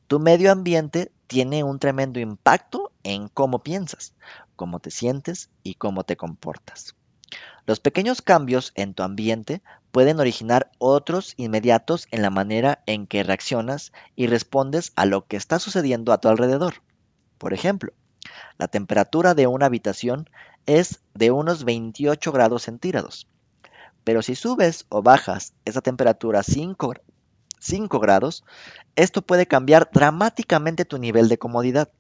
Tu 0.07 0.21
medio 0.21 0.53
ambiente 0.53 1.11
tiene 1.27 1.65
un 1.65 1.79
tremendo 1.79 2.21
impacto 2.21 2.93
en 3.03 3.29
cómo 3.29 3.63
piensas, 3.63 4.15
cómo 4.57 4.79
te 4.79 4.91
sientes 4.91 5.49
y 5.63 5.75
cómo 5.75 6.05
te 6.05 6.17
comportas. 6.17 6.95
Los 7.65 7.81
pequeños 7.81 8.21
cambios 8.23 8.73
en 8.75 8.93
tu 8.93 9.03
ambiente 9.03 9.63
pueden 9.91 10.21
originar 10.21 10.71
otros 10.79 11.35
inmediatos 11.37 12.09
en 12.11 12.21
la 12.23 12.31
manera 12.31 12.83
en 12.87 13.07
que 13.07 13.23
reaccionas 13.23 13.93
y 14.17 14.27
respondes 14.27 14.93
a 14.97 15.07
lo 15.07 15.27
que 15.27 15.37
está 15.37 15.59
sucediendo 15.59 16.13
a 16.13 16.19
tu 16.19 16.29
alrededor. 16.29 16.83
Por 17.39 17.55
ejemplo, 17.55 17.93
la 18.59 18.69
temperatura 18.69 19.35
de 19.35 19.47
una 19.47 19.67
habitación 19.67 20.29
es 20.67 21.01
de 21.15 21.31
unos 21.31 21.65
28 21.65 22.33
grados 22.33 22.63
centígrados. 22.63 23.29
Pero 24.05 24.23
si 24.23 24.35
subes 24.35 24.87
o 24.89 25.03
bajas 25.03 25.55
esa 25.65 25.81
temperatura 25.81 26.41
a 26.41 26.43
5, 26.43 26.95
5 27.59 28.01
grados, 28.01 28.45
esto 28.97 29.23
puede 29.23 29.47
cambiar 29.47 29.91
dramáticamente 29.93 30.85
tu 30.85 30.99
nivel 30.99 31.29
de 31.29 31.39
comodidad. 31.39 31.91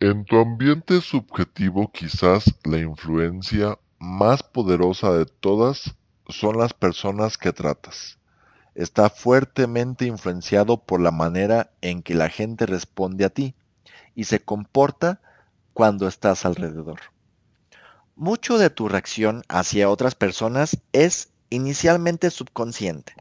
En 0.00 0.26
tu 0.26 0.38
ambiente 0.38 1.00
subjetivo 1.00 1.90
quizás 1.90 2.44
la 2.64 2.76
influencia 2.78 3.78
más 4.04 4.42
poderosa 4.42 5.12
de 5.12 5.24
todas 5.24 5.96
son 6.28 6.58
las 6.58 6.74
personas 6.74 7.38
que 7.38 7.52
tratas. 7.52 8.18
Está 8.74 9.08
fuertemente 9.08 10.04
influenciado 10.04 10.76
por 10.76 11.00
la 11.00 11.10
manera 11.10 11.70
en 11.80 12.02
que 12.02 12.14
la 12.14 12.28
gente 12.28 12.66
responde 12.66 13.24
a 13.24 13.30
ti 13.30 13.54
y 14.14 14.24
se 14.24 14.40
comporta 14.40 15.20
cuando 15.72 16.06
estás 16.06 16.44
alrededor. 16.44 17.00
Mucho 18.14 18.58
de 18.58 18.70
tu 18.70 18.88
reacción 18.88 19.42
hacia 19.48 19.88
otras 19.88 20.14
personas 20.14 20.78
es 20.92 21.30
inicialmente 21.50 22.30
subconsciente. 22.30 23.14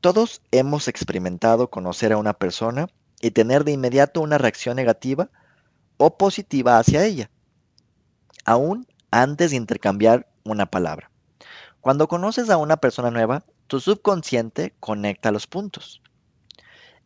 Todos 0.00 0.42
hemos 0.50 0.88
experimentado 0.88 1.70
conocer 1.70 2.12
a 2.12 2.18
una 2.18 2.32
persona 2.32 2.88
y 3.20 3.30
tener 3.30 3.64
de 3.64 3.72
inmediato 3.72 4.20
una 4.20 4.38
reacción 4.38 4.76
negativa 4.76 5.30
o 5.98 6.18
positiva 6.18 6.78
hacia 6.78 7.04
ella, 7.04 7.30
aún 8.44 8.86
antes 9.22 9.50
de 9.50 9.56
intercambiar 9.56 10.28
una 10.44 10.66
palabra. 10.66 11.10
Cuando 11.80 12.08
conoces 12.08 12.50
a 12.50 12.56
una 12.56 12.76
persona 12.76 13.10
nueva, 13.10 13.44
tu 13.66 13.80
subconsciente 13.80 14.74
conecta 14.80 15.32
los 15.32 15.46
puntos. 15.46 16.02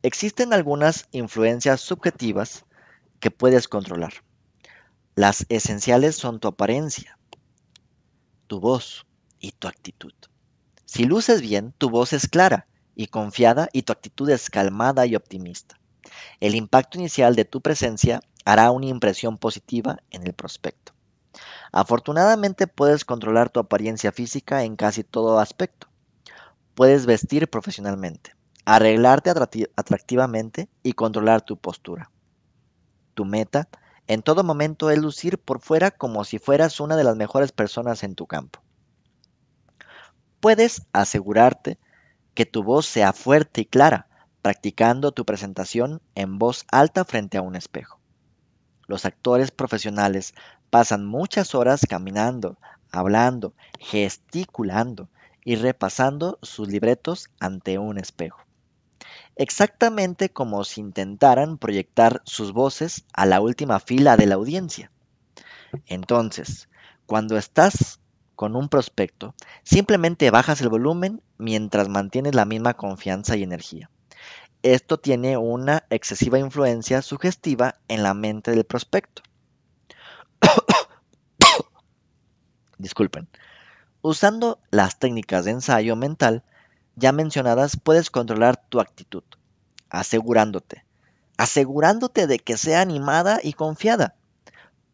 Existen 0.03 0.53
algunas 0.53 1.07
influencias 1.13 1.81
subjetivas 1.81 2.65
que 3.21 3.31
puedes 3.31 3.69
controlar. 3.69 4.13
Las 5.15 5.47
esenciales 5.51 6.17
son 6.17 6.41
tu 6.41 6.49
apariencia, 6.49 7.19
tu 8.47 8.59
voz 8.59 9.07
y 9.39 9.53
tu 9.53 9.69
actitud. 9.69 10.13
Si 10.87 11.05
luces 11.05 11.43
bien, 11.43 11.73
tu 11.79 11.91
voz 11.91 12.13
es 12.13 12.27
clara 12.27 12.67
y 12.97 13.07
confiada 13.07 13.69
y 13.73 13.83
tu 13.83 13.93
actitud 13.93 14.29
es 14.31 14.51
calmada 14.51 15.07
y 15.07 15.15
optimista. 15.15 15.79
El 16.41 16.55
impacto 16.55 16.99
inicial 16.99 17.37
de 17.37 17.45
tu 17.45 17.61
presencia 17.61 18.21
hará 18.45 18.71
una 18.71 18.87
impresión 18.87 19.39
positiva 19.39 19.99
en 20.11 20.27
el 20.27 20.33
prospecto. 20.33 20.93
Afortunadamente 21.73 22.67
puedes 22.67 23.05
controlar 23.05 23.51
tu 23.51 23.61
apariencia 23.61 24.13
física 24.13 24.65
en 24.65 24.77
casi 24.77 25.05
todo 25.05 25.39
aspecto. 25.39 25.89
Puedes 26.75 27.07
vestir 27.07 27.49
profesionalmente, 27.49 28.35
arreglarte 28.65 29.31
atractivamente 29.77 30.69
y 30.83 30.93
controlar 30.93 31.43
tu 31.43 31.57
postura. 31.57 32.11
Tu 33.15 33.25
meta 33.25 33.69
en 34.07 34.23
todo 34.23 34.43
momento 34.43 34.91
es 34.91 34.99
lucir 34.99 35.39
por 35.39 35.61
fuera 35.61 35.93
como 35.93 36.25
si 36.25 36.39
fueras 36.39 36.81
una 36.81 36.97
de 36.97 37.05
las 37.05 37.17
mejores 37.17 37.53
personas 37.53 38.03
en 38.03 38.17
tu 38.17 38.27
campo. 38.27 38.61
Puedes 40.41 40.83
asegurarte 40.93 41.79
que 42.35 42.47
tu 42.47 42.65
voz 42.65 42.87
sea 42.87 43.13
fuerte 43.13 43.61
y 43.61 43.67
clara, 43.67 44.09
practicando 44.43 45.13
tu 45.13 45.25
presentación 45.25 46.01
en 46.15 46.39
voz 46.39 46.65
alta 46.73 47.05
frente 47.05 47.39
a 47.39 47.43
un 47.43 47.55
espejo. 47.55 48.01
Los 48.87 49.05
actores 49.05 49.51
profesionales 49.53 50.35
pasan 50.71 51.05
muchas 51.05 51.55
horas 51.55 51.87
caminando, 51.89 52.57
hablando, 52.91 53.55
gesticulando 53.79 55.09
y 55.45 55.57
repasando 55.57 56.39
sus 56.43 56.69
libretos 56.69 57.29
ante 57.41 57.79
un 57.79 57.99
espejo. 57.99 58.41
Exactamente 59.37 60.31
como 60.31 60.65
si 60.65 60.81
intentaran 60.81 61.59
proyectar 61.59 62.23
sus 62.25 62.53
voces 62.53 63.05
a 63.13 63.27
la 63.27 63.41
última 63.41 63.81
fila 63.81 64.17
de 64.17 64.27
la 64.27 64.35
audiencia. 64.37 64.91
Entonces, 65.87 66.69
cuando 67.07 67.37
estás 67.37 68.01
con 68.37 68.57
un 68.57 68.69
prospecto, 68.69 69.35
simplemente 69.63 70.31
bajas 70.31 70.61
el 70.61 70.69
volumen 70.69 71.23
mientras 71.39 71.89
mantienes 71.89 72.35
la 72.35 72.45
misma 72.45 72.75
confianza 72.75 73.37
y 73.37 73.43
energía. 73.43 73.91
Esto 74.63 74.99
tiene 74.99 75.39
una 75.39 75.85
excesiva 75.89 76.39
influencia 76.39 77.01
sugestiva 77.01 77.77
en 77.89 78.03
la 78.03 78.13
mente 78.13 78.51
del 78.51 78.65
prospecto. 78.65 79.23
Disculpen. 82.79 83.29
Usando 84.03 84.59
las 84.71 84.99
técnicas 84.99 85.45
de 85.45 85.53
ensayo 85.53 85.97
mental 85.97 86.45
ya 86.97 87.13
mencionadas, 87.13 87.77
puedes 87.77 88.11
controlar 88.11 88.57
tu 88.57 88.81
actitud, 88.81 89.23
asegurándote, 89.89 90.85
asegurándote 91.37 92.27
de 92.27 92.39
que 92.39 92.57
sea 92.57 92.81
animada 92.81 93.41
y 93.43 93.53
confiada. 93.53 94.15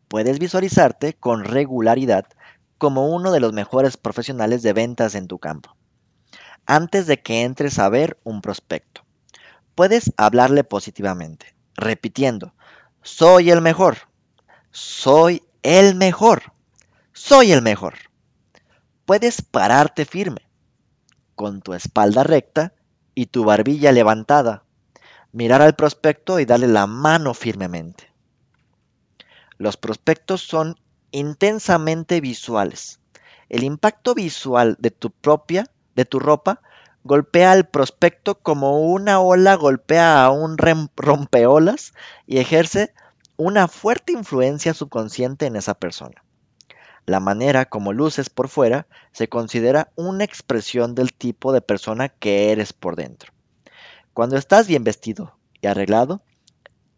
Puedes 0.09 0.38
visualizarte 0.38 1.14
con 1.14 1.44
regularidad 1.44 2.26
como 2.78 3.09
uno 3.09 3.32
de 3.32 3.40
los 3.40 3.52
mejores 3.52 3.96
profesionales 3.96 4.62
de 4.62 4.72
ventas 4.72 5.14
en 5.14 5.28
tu 5.28 5.38
campo, 5.38 5.76
antes 6.66 7.06
de 7.06 7.22
que 7.22 7.42
entres 7.42 7.78
a 7.78 7.88
ver 7.88 8.18
un 8.22 8.42
prospecto. 8.42 9.02
Puedes 9.74 10.12
hablarle 10.16 10.64
positivamente, 10.64 11.54
repitiendo, 11.74 12.54
soy 13.02 13.50
el 13.50 13.61
mejor, 13.61 14.06
soy 14.77 15.43
el 15.62 15.95
mejor, 15.95 16.53
soy 17.15 17.51
el 17.53 17.62
mejor. 17.62 17.95
Puedes 19.07 19.41
pararte 19.41 20.05
firme, 20.05 20.43
con 21.35 21.62
tu 21.62 21.73
espalda 21.73 22.25
recta 22.25 22.75
y 23.15 23.27
tu 23.27 23.45
barbilla 23.45 23.91
levantada, 23.91 24.65
mirar 25.33 25.62
al 25.62 25.77
prospecto 25.77 26.41
y 26.41 26.45
darle 26.45 26.69
la 26.69 26.87
mano 26.87 27.33
firmemente. 27.33 28.12
Los 29.57 29.79
prospectos 29.79 30.43
son 30.43 30.79
intensamente 31.11 32.21
visuales. 32.21 33.01
El 33.49 33.65
impacto 33.65 34.15
visual 34.15 34.77
de 34.79 34.91
tu 34.91 35.11
propia, 35.11 35.71
de 35.95 36.05
tu 36.05 36.19
ropa, 36.19 36.61
golpea 37.03 37.53
al 37.53 37.67
prospecto 37.67 38.41
como 38.41 38.81
una 38.81 39.21
ola 39.21 39.55
golpea 39.55 40.23
a 40.23 40.31
un 40.31 40.59
rompeolas 40.59 41.95
y 42.27 42.41
ejerce 42.41 42.93
una 43.37 43.68
fuerte 43.68 44.12
influencia 44.12 44.72
subconsciente 44.72 45.46
en 45.46 45.57
esa 45.57 45.75
persona. 45.75 46.25
La 47.05 47.20
manera 47.20 47.66
como 47.66 47.92
luces 47.92 48.31
por 48.31 48.49
fuera 48.49 48.87
se 49.12 49.29
considera 49.29 49.92
una 49.94 50.25
expresión 50.25 50.94
del 50.94 51.12
tipo 51.12 51.53
de 51.53 51.61
persona 51.61 52.09
que 52.09 52.51
eres 52.51 52.72
por 52.72 52.96
dentro. 52.96 53.33
Cuando 54.14 54.37
estás 54.37 54.66
bien 54.66 54.85
vestido 54.85 55.38
y 55.61 55.66
arreglado, 55.66 56.22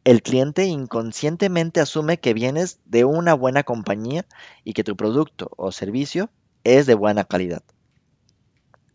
el 0.04 0.22
cliente 0.22 0.64
inconscientemente 0.64 1.80
asume 1.80 2.20
que 2.20 2.32
vienes 2.32 2.78
de 2.86 3.04
una 3.04 3.34
buena 3.34 3.64
compañía 3.64 4.24
y 4.64 4.72
que 4.72 4.84
tu 4.84 4.96
producto 4.96 5.50
o 5.56 5.72
servicio 5.72 6.30
es 6.64 6.86
de 6.86 6.94
buena 6.94 7.24
calidad. 7.24 7.62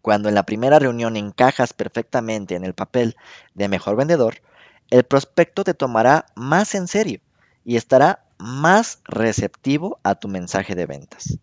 Cuando 0.01 0.29
en 0.29 0.35
la 0.35 0.43
primera 0.43 0.79
reunión 0.79 1.15
encajas 1.15 1.73
perfectamente 1.73 2.55
en 2.55 2.63
el 2.63 2.73
papel 2.73 3.15
de 3.53 3.67
mejor 3.67 3.97
vendedor, 3.97 4.41
el 4.89 5.03
prospecto 5.03 5.63
te 5.63 5.73
tomará 5.73 6.25
más 6.35 6.73
en 6.75 6.87
serio 6.87 7.21
y 7.65 7.77
estará 7.77 8.25
más 8.37 8.99
receptivo 9.05 9.99
a 10.03 10.15
tu 10.15 10.27
mensaje 10.27 10.75
de 10.75 10.85
ventas. 10.85 11.37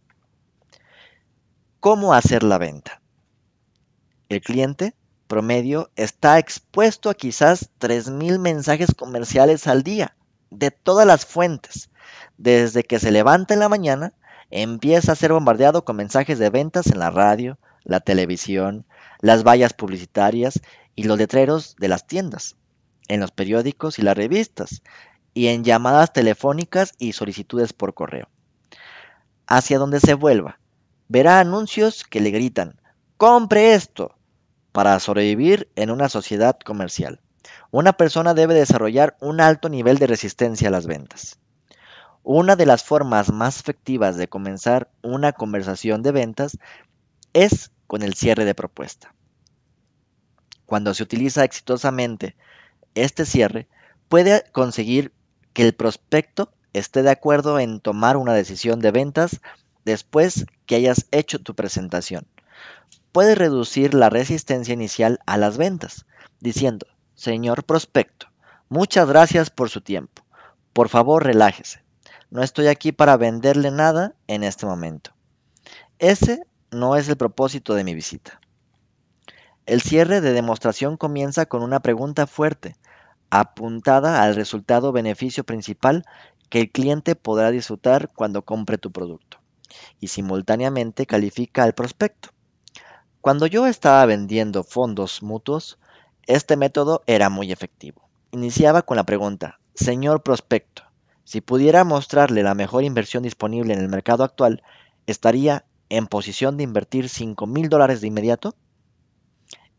¿Cómo 1.81 2.13
hacer 2.13 2.43
la 2.43 2.59
venta? 2.59 3.01
El 4.29 4.43
cliente 4.43 4.95
promedio 5.27 5.91
está 5.97 6.39
expuesto 6.39 7.09
a 7.09 7.15
quizás 7.15 7.71
3.000 7.81 8.39
mensajes 8.39 8.95
comerciales 8.95 9.67
al 9.67 9.83
día 9.83 10.17
de 10.51 10.71
todas 10.71 11.07
las 11.07 11.25
fuentes, 11.25 11.91
desde 12.37 12.83
que 12.83 12.99
se 12.99 13.11
levanta 13.11 13.55
en 13.55 13.61
la 13.61 13.69
mañana 13.69 14.13
empieza 14.51 15.13
a 15.13 15.17
ser 15.17 15.33
bombardeado 15.33 15.85
con 15.85 15.97
mensajes 15.97 16.39
de 16.39 16.51
ventas 16.51 16.89
en 16.89 16.99
la 16.99 17.11
radio, 17.11 17.59
la 17.85 18.01
televisión, 18.01 18.85
las 19.21 19.45
vallas 19.45 19.73
publicitarias 19.73 20.61
y 20.97 21.05
los 21.05 21.19
letreros 21.19 21.77
de 21.79 21.89
las 21.89 22.07
tiendas, 22.07 22.57
en 23.09 23.21
los 23.21 23.31
periódicos 23.31 23.99
y 23.99 24.03
las 24.03 24.17
revistas, 24.17 24.83
y 25.35 25.49
en 25.49 25.65
llamadas 25.65 26.13
telefónicas 26.13 26.93
y 26.99 27.13
solicitudes 27.13 27.73
por 27.73 27.95
correo. 27.95 28.29
Hacia 29.47 29.79
donde 29.79 30.01
se 30.01 30.15
vuelva, 30.15 30.59
verá 31.09 31.41
anuncios 31.41 32.05
que 32.05 32.21
le 32.21 32.31
gritan, 32.31 32.81
compre 33.17 33.75
esto, 33.75 34.17
para 34.73 34.99
sobrevivir 35.01 35.69
en 35.77 35.91
una 35.91 36.09
sociedad 36.09 36.59
comercial. 36.59 37.21
Una 37.71 37.93
persona 37.93 38.35
debe 38.35 38.55
desarrollar 38.55 39.17
un 39.21 39.41
alto 39.41 39.69
nivel 39.69 39.99
de 39.99 40.07
resistencia 40.07 40.69
a 40.69 40.71
las 40.71 40.87
ventas. 40.87 41.39
Una 42.23 42.55
de 42.55 42.67
las 42.67 42.85
formas 42.85 43.33
más 43.33 43.61
efectivas 43.61 44.17
de 44.17 44.29
comenzar 44.29 44.91
una 45.03 45.33
conversación 45.33 46.03
de 46.03 46.13
ventas 46.13 46.59
es 47.33 47.71
con 47.87 48.03
el 48.03 48.15
cierre 48.15 48.45
de 48.45 48.55
propuesta. 48.55 49.15
Cuando 50.67 50.95
se 50.95 51.03
utiliza 51.03 51.45
exitosamente 51.45 52.37
este 52.95 53.25
cierre, 53.25 53.69
puede 54.09 54.45
conseguir 54.53 55.13
que 55.53 55.63
el 55.63 55.75
prospecto 55.75 56.53
esté 56.73 57.03
de 57.03 57.11
acuerdo 57.11 57.59
en 57.59 57.81
tomar 57.81 58.17
una 58.17 58.35
decisión 58.35 58.81
de 58.81 58.91
ventas 58.91 59.41
después 59.85 60.47
que 60.67 60.77
hayas 60.77 61.07
hecho 61.11 61.41
tu 61.41 61.55
presentación. 61.55 62.27
Puede 63.13 63.35
reducir 63.35 63.95
la 63.95 64.09
resistencia 64.09 64.75
inicial 64.75 65.19
a 65.27 65.37
las 65.37 65.57
ventas, 65.57 66.07
diciendo, 66.39 66.87
señor 67.15 67.65
prospecto, 67.65 68.29
muchas 68.69 69.09
gracias 69.09 69.51
por 69.51 69.69
su 69.69 69.81
tiempo. 69.81 70.23
Por 70.73 70.89
favor, 70.89 71.25
relájese. 71.25 71.83
No 72.31 72.43
estoy 72.45 72.69
aquí 72.69 72.93
para 72.93 73.17
venderle 73.17 73.73
nada 73.73 74.15
en 74.29 74.45
este 74.45 74.65
momento. 74.65 75.11
Ese 75.99 76.45
no 76.71 76.95
es 76.95 77.09
el 77.09 77.17
propósito 77.17 77.75
de 77.75 77.83
mi 77.83 77.95
visita. 77.95 78.41
El 79.67 79.83
cierre 79.83 80.21
de 80.21 80.33
demostración 80.33 80.97
comienza 80.97 81.47
con 81.47 81.63
una 81.63 81.81
pregunta 81.81 82.27
fuerte, 82.27 82.77
apuntada 83.31 84.23
al 84.23 84.35
resultado 84.35 84.93
beneficio 84.93 85.45
principal 85.45 86.05
que 86.49 86.61
el 86.61 86.71
cliente 86.71 87.15
podrá 87.15 87.51
disfrutar 87.51 88.11
cuando 88.15 88.43
compre 88.43 88.77
tu 88.77 88.91
producto, 88.91 89.39
y 90.01 90.09
simultáneamente 90.09 91.07
califica 91.07 91.63
al 91.63 91.75
prospecto. 91.75 92.31
Cuando 93.21 93.47
yo 93.47 93.67
estaba 93.67 94.05
vendiendo 94.07 94.65
fondos 94.65 95.23
mutuos, 95.23 95.79
este 96.27 96.57
método 96.57 97.03
era 97.07 97.31
muy 97.31 97.53
efectivo. 97.53 98.09
Iniciaba 98.33 98.83
con 98.83 98.97
la 98.97 99.05
pregunta, 99.05 99.61
señor 99.75 100.23
prospecto, 100.23 100.83
si 101.25 101.41
pudiera 101.41 101.85
mostrarle 101.85 102.43
la 102.43 102.55
mejor 102.55 102.83
inversión 102.83 103.23
disponible 103.23 103.73
en 103.73 103.81
el 103.81 103.89
mercado 103.89 104.25
actual, 104.25 104.63
¿estaría 105.07 105.65
en 105.89 106.07
posición 106.07 106.57
de 106.57 106.65
invertir 106.65 107.09
5 107.09 107.47
mil 107.47 107.69
dólares 107.69 108.01
de 108.01 108.09
inmediato? 108.09 108.57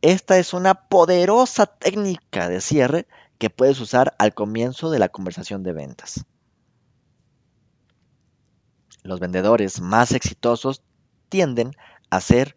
Esta 0.02 0.38
es 0.38 0.54
una 0.54 0.74
poderosa 0.74 1.66
técnica 1.66 2.48
de 2.48 2.62
cierre 2.62 3.08
que 3.42 3.50
puedes 3.50 3.80
usar 3.80 4.14
al 4.20 4.36
comienzo 4.36 4.92
de 4.92 5.00
la 5.00 5.10
conversación 5.10 5.64
de 5.64 5.74
ventas. 5.74 6.26
Los 9.02 9.20
vendedores 9.20 9.82
más 9.82 10.12
exitosos 10.12 10.84
tienden 11.28 11.76
a 12.12 12.22
ser 12.22 12.56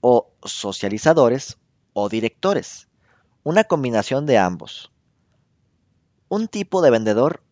o 0.00 0.32
socializadores 0.42 1.58
o 1.92 2.08
directores, 2.08 2.88
una 3.44 3.64
combinación 3.64 4.24
de 4.24 4.38
ambos. 4.38 4.90
Un 6.30 6.48
tipo 6.48 6.80
de 6.80 6.90
vendedor 6.90 7.42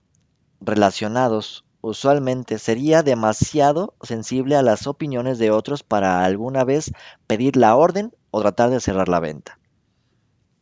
relacionados 0.62 1.66
usualmente 1.82 2.58
sería 2.58 3.02
demasiado 3.02 3.92
sensible 4.00 4.56
a 4.56 4.62
las 4.62 4.86
opiniones 4.86 5.38
de 5.38 5.50
otros 5.50 5.82
para 5.82 6.24
alguna 6.24 6.64
vez 6.64 6.90
pedir 7.26 7.58
la 7.58 7.76
orden 7.76 8.16
o 8.30 8.40
tratar 8.40 8.70
de 8.70 8.80
cerrar 8.80 9.10
la 9.10 9.20
venta. 9.20 9.58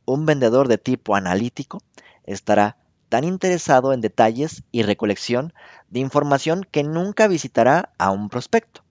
Un 0.04 0.26
vendedor 0.26 0.68
de 0.68 0.78
tipo 0.78 1.14
analítico 1.14 1.82
estará 2.24 2.76
tan 3.08 3.24
interesado 3.24 3.92
en 3.92 4.00
detalles 4.00 4.64
y 4.72 4.82
recolección 4.82 5.52
de 5.90 6.00
información 6.00 6.66
que 6.70 6.82
nunca 6.82 7.28
visitará 7.28 7.92
a 7.98 8.10
un 8.10 8.28
prospecto. 8.28 8.82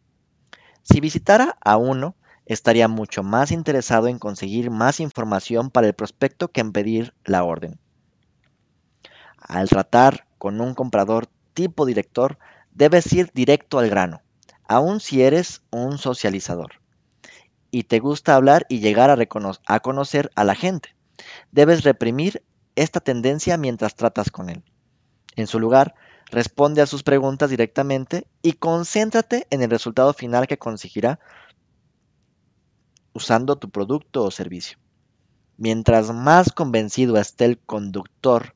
Si 0.84 1.00
visitara 1.00 1.58
a 1.62 1.78
uno, 1.78 2.15
estaría 2.45 2.88
mucho 2.88 3.24
más 3.24 3.52
interesado 3.52 4.08
en 4.08 4.19
conseguir 4.19 4.71
más 4.71 5.00
información 5.00 5.69
para 5.69 5.88
el 5.88 5.93
prospecto 5.93 6.50
que 6.50 6.62
en 6.62 6.71
pedir 6.71 7.13
la 7.26 7.43
orden. 7.43 7.80
Al 9.38 9.69
tratar 9.69 10.28
con 10.38 10.62
un 10.62 10.74
comprador 10.76 11.28
tipo 11.54 11.86
director, 11.86 12.38
debes 12.71 13.12
ir 13.12 13.32
directo 13.34 13.80
al 13.80 13.89
grano, 13.89 14.21
aun 14.67 15.00
si 15.00 15.21
eres 15.21 15.62
un 15.71 15.97
socializador 15.97 16.82
y 17.71 17.84
te 17.84 18.00
gusta 18.00 18.36
hablar 18.36 18.65
y 18.69 18.80
llegar 18.80 19.10
a, 19.10 19.17
a 19.65 19.80
conocer 19.80 20.30
a 20.36 20.43
la 20.43 20.56
gente. 20.56 20.93
Debes 21.52 21.84
reprimir 21.84 22.44
esta 22.76 23.00
tendencia 23.00 23.58
mientras 23.58 23.96
tratas 23.96 24.32
con 24.32 24.50
él. 24.50 24.64
En 25.36 25.48
su 25.48 25.60
lugar, 25.60 25.96
responde 26.30 26.82
a 26.82 26.88
sus 26.88 27.04
preguntas 27.04 27.50
directamente 27.50 28.28
y 28.42 28.54
concéntrate 28.54 29.48
en 29.50 29.62
el 29.62 29.70
resultado 29.70 30.14
final 30.14 30.48
que 30.48 30.58
conseguirá 30.58 31.20
usando 33.14 33.58
tu 33.58 33.70
producto 33.70 34.24
o 34.24 34.32
servicio. 34.32 34.78
Mientras 35.58 36.12
más 36.14 36.52
convencido 36.52 37.18
esté 37.18 37.46
el 37.46 37.60
conductor 37.60 38.54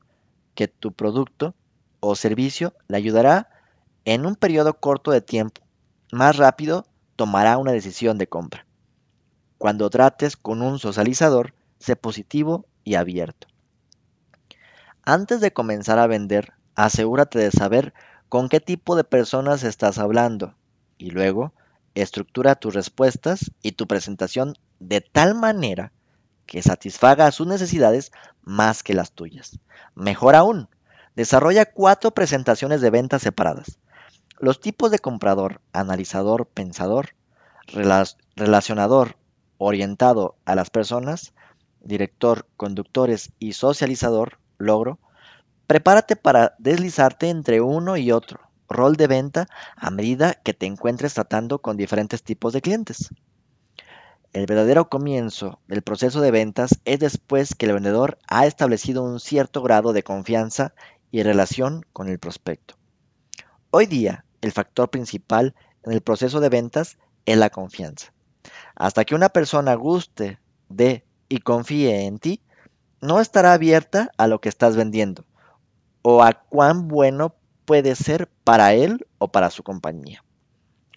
que 0.54 0.68
tu 0.68 0.92
producto 0.92 1.54
o 2.00 2.16
servicio 2.16 2.74
le 2.88 2.96
ayudará 2.96 3.48
en 4.04 4.26
un 4.26 4.34
periodo 4.34 4.74
corto 4.80 5.10
de 5.10 5.20
tiempo, 5.20 5.62
más 6.12 6.36
rápido 6.36 6.86
tomará 7.16 7.58
una 7.58 7.72
decisión 7.72 8.18
de 8.18 8.28
compra. 8.28 8.66
Cuando 9.58 9.90
trates 9.90 10.36
con 10.36 10.62
un 10.62 10.78
socializador, 10.78 11.54
sé 11.78 11.96
positivo 11.96 12.66
y 12.84 12.94
abierto. 12.94 13.48
Antes 15.02 15.40
de 15.40 15.52
comenzar 15.52 15.98
a 15.98 16.06
vender, 16.06 16.52
asegúrate 16.74 17.38
de 17.38 17.50
saber 17.50 17.94
con 18.28 18.48
qué 18.48 18.60
tipo 18.60 18.96
de 18.96 19.04
personas 19.04 19.62
estás 19.62 19.98
hablando 19.98 20.54
y 20.98 21.10
luego 21.10 21.52
estructura 21.94 22.56
tus 22.56 22.74
respuestas 22.74 23.52
y 23.62 23.72
tu 23.72 23.86
presentación 23.86 24.54
de 24.80 25.00
tal 25.00 25.34
manera 25.34 25.92
que 26.46 26.62
satisfaga 26.62 27.30
sus 27.32 27.46
necesidades 27.46 28.12
más 28.42 28.82
que 28.82 28.94
las 28.94 29.12
tuyas. 29.12 29.58
Mejor 29.94 30.34
aún, 30.34 30.68
desarrolla 31.16 31.72
cuatro 31.72 32.12
presentaciones 32.12 32.80
de 32.80 32.90
ventas 32.90 33.22
separadas. 33.22 33.78
Los 34.38 34.60
tipos 34.60 34.90
de 34.90 34.98
comprador, 34.98 35.60
analizador, 35.72 36.46
pensador, 36.46 37.14
relacionador, 38.36 39.16
orientado 39.58 40.36
a 40.44 40.54
las 40.54 40.70
personas, 40.70 41.32
director, 41.86 42.46
conductores 42.56 43.32
y 43.38 43.52
socializador, 43.52 44.38
logro, 44.58 44.98
prepárate 45.66 46.16
para 46.16 46.54
deslizarte 46.58 47.28
entre 47.28 47.60
uno 47.60 47.96
y 47.96 48.12
otro 48.12 48.40
rol 48.68 48.96
de 48.96 49.06
venta 49.06 49.48
a 49.76 49.90
medida 49.90 50.34
que 50.34 50.54
te 50.54 50.66
encuentres 50.66 51.14
tratando 51.14 51.60
con 51.60 51.76
diferentes 51.76 52.22
tipos 52.22 52.52
de 52.52 52.60
clientes. 52.60 53.10
El 54.32 54.46
verdadero 54.46 54.88
comienzo 54.88 55.60
del 55.66 55.82
proceso 55.82 56.20
de 56.20 56.30
ventas 56.30 56.80
es 56.84 56.98
después 56.98 57.54
que 57.54 57.66
el 57.66 57.72
vendedor 57.72 58.18
ha 58.28 58.46
establecido 58.46 59.02
un 59.02 59.18
cierto 59.18 59.62
grado 59.62 59.92
de 59.92 60.02
confianza 60.02 60.74
y 61.10 61.22
relación 61.22 61.86
con 61.92 62.08
el 62.08 62.18
prospecto. 62.18 62.74
Hoy 63.70 63.86
día, 63.86 64.24
el 64.42 64.52
factor 64.52 64.90
principal 64.90 65.54
en 65.84 65.92
el 65.92 66.02
proceso 66.02 66.40
de 66.40 66.48
ventas 66.48 66.98
es 67.24 67.38
la 67.38 67.50
confianza. 67.50 68.12
Hasta 68.74 69.04
que 69.04 69.14
una 69.14 69.30
persona 69.30 69.74
guste 69.74 70.38
de 70.68 71.05
y 71.28 71.38
confíe 71.38 72.06
en 72.06 72.18
ti, 72.18 72.40
no 73.00 73.20
estará 73.20 73.52
abierta 73.52 74.10
a 74.16 74.26
lo 74.26 74.40
que 74.40 74.48
estás 74.48 74.76
vendiendo 74.76 75.24
o 76.02 76.22
a 76.22 76.32
cuán 76.32 76.88
bueno 76.88 77.34
puede 77.64 77.96
ser 77.96 78.28
para 78.44 78.74
él 78.74 79.06
o 79.18 79.28
para 79.28 79.50
su 79.50 79.62
compañía. 79.62 80.22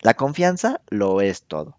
La 0.01 0.13
confianza 0.13 0.81
lo 0.89 1.19
es 1.21 1.43
todo. 1.43 1.77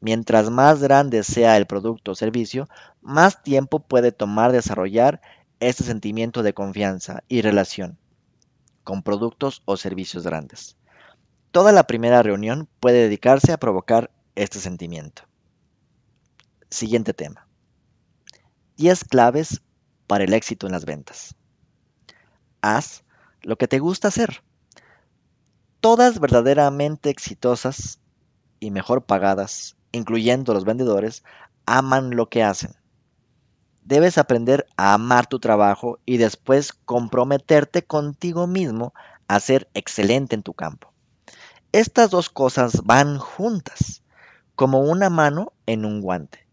Mientras 0.00 0.48
más 0.50 0.80
grande 0.80 1.22
sea 1.22 1.58
el 1.58 1.66
producto 1.66 2.12
o 2.12 2.14
servicio, 2.14 2.68
más 3.02 3.42
tiempo 3.42 3.80
puede 3.80 4.12
tomar 4.12 4.50
desarrollar 4.50 5.20
este 5.60 5.84
sentimiento 5.84 6.42
de 6.42 6.54
confianza 6.54 7.22
y 7.28 7.42
relación 7.42 7.98
con 8.82 9.02
productos 9.02 9.62
o 9.66 9.76
servicios 9.76 10.24
grandes. 10.24 10.76
Toda 11.50 11.72
la 11.72 11.84
primera 11.84 12.22
reunión 12.22 12.66
puede 12.80 13.02
dedicarse 13.02 13.52
a 13.52 13.58
provocar 13.58 14.10
este 14.36 14.58
sentimiento. 14.58 15.22
Siguiente 16.70 17.12
tema. 17.12 17.49
10 18.80 19.04
claves 19.04 19.60
para 20.06 20.24
el 20.24 20.32
éxito 20.32 20.64
en 20.64 20.72
las 20.72 20.86
ventas. 20.86 21.34
Haz 22.62 23.04
lo 23.42 23.58
que 23.58 23.68
te 23.68 23.78
gusta 23.78 24.08
hacer. 24.08 24.42
Todas 25.80 26.18
verdaderamente 26.18 27.10
exitosas 27.10 28.00
y 28.58 28.70
mejor 28.70 29.04
pagadas, 29.04 29.76
incluyendo 29.92 30.54
los 30.54 30.64
vendedores, 30.64 31.24
aman 31.66 32.16
lo 32.16 32.30
que 32.30 32.42
hacen. 32.42 32.74
Debes 33.84 34.16
aprender 34.16 34.66
a 34.78 34.94
amar 34.94 35.26
tu 35.26 35.40
trabajo 35.40 35.98
y 36.06 36.16
después 36.16 36.72
comprometerte 36.72 37.82
contigo 37.82 38.46
mismo 38.46 38.94
a 39.28 39.40
ser 39.40 39.68
excelente 39.74 40.34
en 40.34 40.42
tu 40.42 40.54
campo. 40.54 40.90
Estas 41.72 42.08
dos 42.08 42.30
cosas 42.30 42.80
van 42.84 43.18
juntas, 43.18 44.02
como 44.54 44.80
una 44.80 45.10
mano 45.10 45.52
en 45.66 45.84
un 45.84 46.00
guante. 46.00 46.49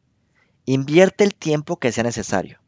Invierte 0.69 1.23
el 1.23 1.33
tiempo 1.33 1.77
que 1.77 1.93
sea 1.93 2.03
necesario. 2.03 2.59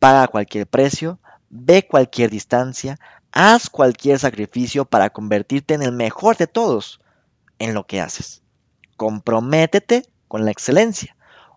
Paga 0.00 0.26
cualquier 0.26 0.66
precio, 0.66 1.20
ve 1.50 1.86
cualquier 1.86 2.28
distancia, 2.28 2.98
haz 3.30 3.70
cualquier 3.70 4.18
sacrificio 4.18 4.84
para 4.84 5.10
convertirte 5.10 5.74
en 5.74 5.82
el 5.82 5.92
mejor 5.92 6.36
de 6.36 6.48
todos 6.48 7.00
en 7.60 7.72
lo 7.72 7.86
que 7.86 8.00
haces. 8.00 8.42
Comprométete 8.96 10.04
con 10.26 10.44
la 10.44 10.50
excelencia. 10.50 11.14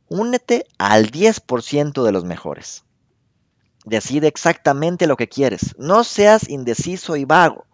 Únete 0.08 0.68
al 0.78 1.10
10% 1.10 2.04
de 2.04 2.12
los 2.12 2.26
mejores. 2.26 2.84
Decide 3.84 4.28
exactamente 4.28 5.08
lo 5.08 5.18
que 5.18 5.28
quieres. 5.28 5.74
No 5.80 6.04
seas 6.04 6.48
indeciso 6.48 7.16
y 7.16 7.26
vago. 7.26 7.66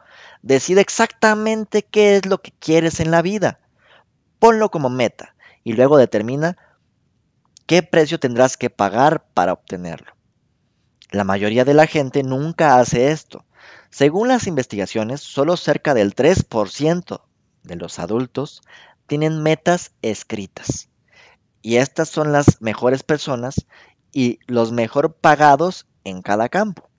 Decide 0.41 0.79
exactamente 0.79 1.83
qué 1.83 2.15
es 2.15 2.25
lo 2.25 2.41
que 2.41 2.53
quieres 2.57 3.01
en 3.01 3.11
la 3.11 3.21
vida. 3.21 3.59
Ponlo 4.39 4.71
como 4.71 4.89
meta 4.89 5.35
y 5.65 5.73
luego 5.73 5.97
determina 5.97 6.57
qué 7.65 7.83
precio 7.83 8.19
tendrás 8.19 8.57
que 8.57 8.69
pagar 8.69 9.25
para 9.33 9.53
obtenerlo. 9.53 10.13
La 11.11 11.23
mayoría 11.23 11.65
de 11.65 11.73
la 11.73 11.87
gente 11.87 12.23
nunca 12.23 12.79
hace 12.79 13.11
esto. 13.11 13.45
Según 13.89 14.27
las 14.27 14.47
investigaciones, 14.47 15.21
solo 15.21 15.57
cerca 15.57 15.93
del 15.93 16.15
3% 16.15 17.21
de 17.63 17.75
los 17.75 17.99
adultos 17.99 18.61
tienen 19.07 19.43
metas 19.43 19.91
escritas. 20.01 20.89
Y 21.61 21.77
estas 21.77 22.09
son 22.09 22.31
las 22.31 22.61
mejores 22.61 23.03
personas 23.03 23.65
y 24.11 24.39
los 24.47 24.71
mejor 24.71 25.13
pagados 25.13 25.87
en 26.03 26.21
cada 26.21 26.49
campo 26.49 26.89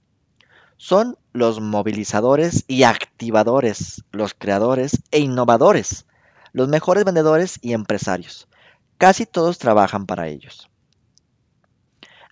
son 0.76 1.18
los 1.32 1.60
movilizadores 1.60 2.64
y 2.68 2.82
activadores, 2.82 4.04
los 4.10 4.34
creadores 4.34 5.02
e 5.10 5.20
innovadores, 5.20 6.06
los 6.52 6.68
mejores 6.68 7.04
vendedores 7.04 7.58
y 7.62 7.72
empresarios. 7.72 8.48
Casi 8.98 9.26
todos 9.26 9.58
trabajan 9.58 10.06
para 10.06 10.28
ellos. 10.28 10.70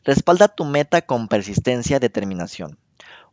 Respalda 0.05 0.49
tu 0.49 0.65
meta 0.65 1.03
con 1.03 1.29
persistencia 1.29 1.97
y 1.97 2.01
determinación. 2.01 2.79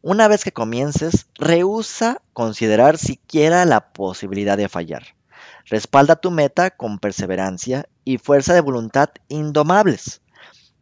Una 0.01 0.27
vez 0.27 0.43
que 0.43 0.53
comiences, 0.53 1.27
rehúsa 1.35 2.21
considerar 2.33 2.97
siquiera 2.97 3.65
la 3.65 3.91
posibilidad 3.91 4.57
de 4.57 4.69
fallar. 4.69 5.15
Respalda 5.65 6.15
tu 6.15 6.31
meta 6.31 6.71
con 6.71 6.99
perseverancia 6.99 7.87
y 8.05 8.17
fuerza 8.17 8.53
de 8.53 8.61
voluntad 8.61 9.09
indomables. 9.27 10.21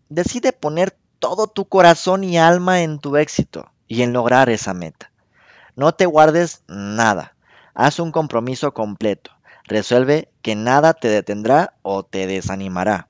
Decide 0.10 0.54
poner 0.54 0.98
todo 1.20 1.48
tu 1.48 1.66
corazón 1.66 2.24
y 2.24 2.38
alma 2.38 2.82
en 2.82 3.00
tu 3.00 3.18
éxito 3.18 3.72
y 3.88 4.04
en 4.04 4.14
lograr 4.14 4.50
esa 4.50 4.74
meta. 4.74 5.12
No 5.76 5.94
te 5.94 6.06
guardes 6.06 6.64
nada. 6.68 7.36
Haz 7.74 8.00
un 8.00 8.12
compromiso 8.12 8.74
completo. 8.74 9.32
Resuelve 9.68 10.30
que 10.42 10.56
nada 10.56 10.94
te 10.94 11.10
detendrá 11.10 11.78
o 11.82 12.04
te 12.04 12.26
desanimará. 12.26 13.10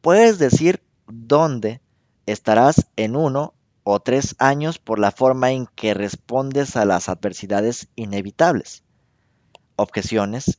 Puedes 0.00 0.38
decir 0.38 0.82
dónde 1.08 1.80
estarás 2.26 2.86
en 2.96 3.16
uno 3.16 3.54
o 3.82 4.00
tres 4.00 4.36
años 4.38 4.78
por 4.78 5.00
la 5.00 5.10
forma 5.10 5.50
en 5.50 5.66
que 5.66 5.92
respondes 5.92 6.76
a 6.76 6.84
las 6.84 7.08
adversidades 7.08 7.88
inevitables, 7.96 8.84
objeciones 9.76 10.58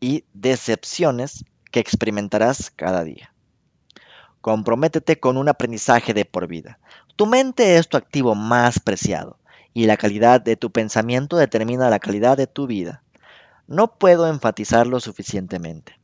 y 0.00 0.24
decepciones 0.32 1.44
que 1.70 1.80
experimentarás 1.80 2.70
cada 2.70 3.04
día. 3.04 3.34
Comprométete 4.40 5.20
con 5.20 5.36
un 5.36 5.48
aprendizaje 5.48 6.14
de 6.14 6.24
por 6.24 6.46
vida. 6.48 6.78
Tu 7.16 7.26
mente 7.26 7.76
es 7.76 7.88
tu 7.88 7.96
activo 7.96 8.34
más 8.34 8.80
preciado 8.80 9.38
y 9.74 9.86
la 9.86 9.96
calidad 9.96 10.40
de 10.40 10.56
tu 10.56 10.70
pensamiento 10.70 11.36
determina 11.36 11.90
la 11.90 11.98
calidad 11.98 12.36
de 12.36 12.46
tu 12.46 12.66
vida. 12.66 13.03
No 13.66 13.98
puedo 13.98 14.28
enfatizarlo 14.28 15.00
suficientemente. 15.00 15.98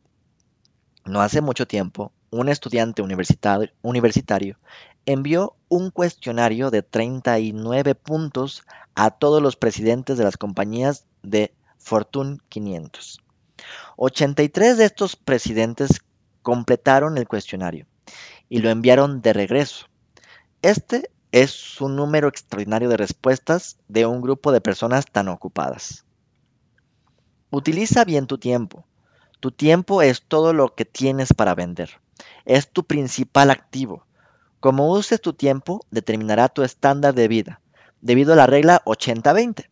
No 1.04 1.20
hace 1.20 1.42
mucho 1.42 1.66
tiempo, 1.66 2.10
un 2.30 2.48
estudiante 2.48 3.02
universitario, 3.02 4.58
envió 5.04 5.56
un 5.68 5.90
cuestionario 5.90 6.70
de 6.70 6.82
39 6.82 7.94
puntos 7.94 8.64
a 8.94 9.10
todos 9.10 9.42
los 9.42 9.56
presidentes 9.56 10.16
de 10.16 10.24
las 10.24 10.38
compañías 10.38 11.04
de 11.22 11.52
Fortune 11.78 12.38
500. 12.48 13.20
83 13.96 14.78
de 14.78 14.84
estos 14.86 15.16
presidentes 15.16 16.00
completaron 16.40 17.18
el 17.18 17.28
cuestionario 17.28 17.86
y 18.48 18.60
lo 18.60 18.70
enviaron 18.70 19.20
de 19.20 19.34
regreso. 19.34 19.86
Este 20.62 21.10
es 21.30 21.78
un 21.82 21.96
número 21.96 22.28
extraordinario 22.28 22.88
de 22.88 22.96
respuestas 22.96 23.76
de 23.88 24.06
un 24.06 24.22
grupo 24.22 24.50
de 24.50 24.62
personas 24.62 25.04
tan 25.04 25.28
ocupadas. 25.28 26.06
Utiliza 27.52 28.04
bien 28.04 28.28
tu 28.28 28.38
tiempo. 28.38 28.84
Tu 29.40 29.50
tiempo 29.50 30.02
es 30.02 30.22
todo 30.22 30.52
lo 30.52 30.76
que 30.76 30.84
tienes 30.84 31.32
para 31.32 31.56
vender. 31.56 32.00
Es 32.44 32.70
tu 32.70 32.84
principal 32.84 33.50
activo. 33.50 34.06
Como 34.60 34.92
uses 34.92 35.20
tu 35.20 35.32
tiempo 35.32 35.80
determinará 35.90 36.48
tu 36.48 36.62
estándar 36.62 37.12
de 37.14 37.26
vida, 37.26 37.60
debido 38.02 38.34
a 38.34 38.36
la 38.36 38.46
regla 38.46 38.82
80-20. 38.84 39.68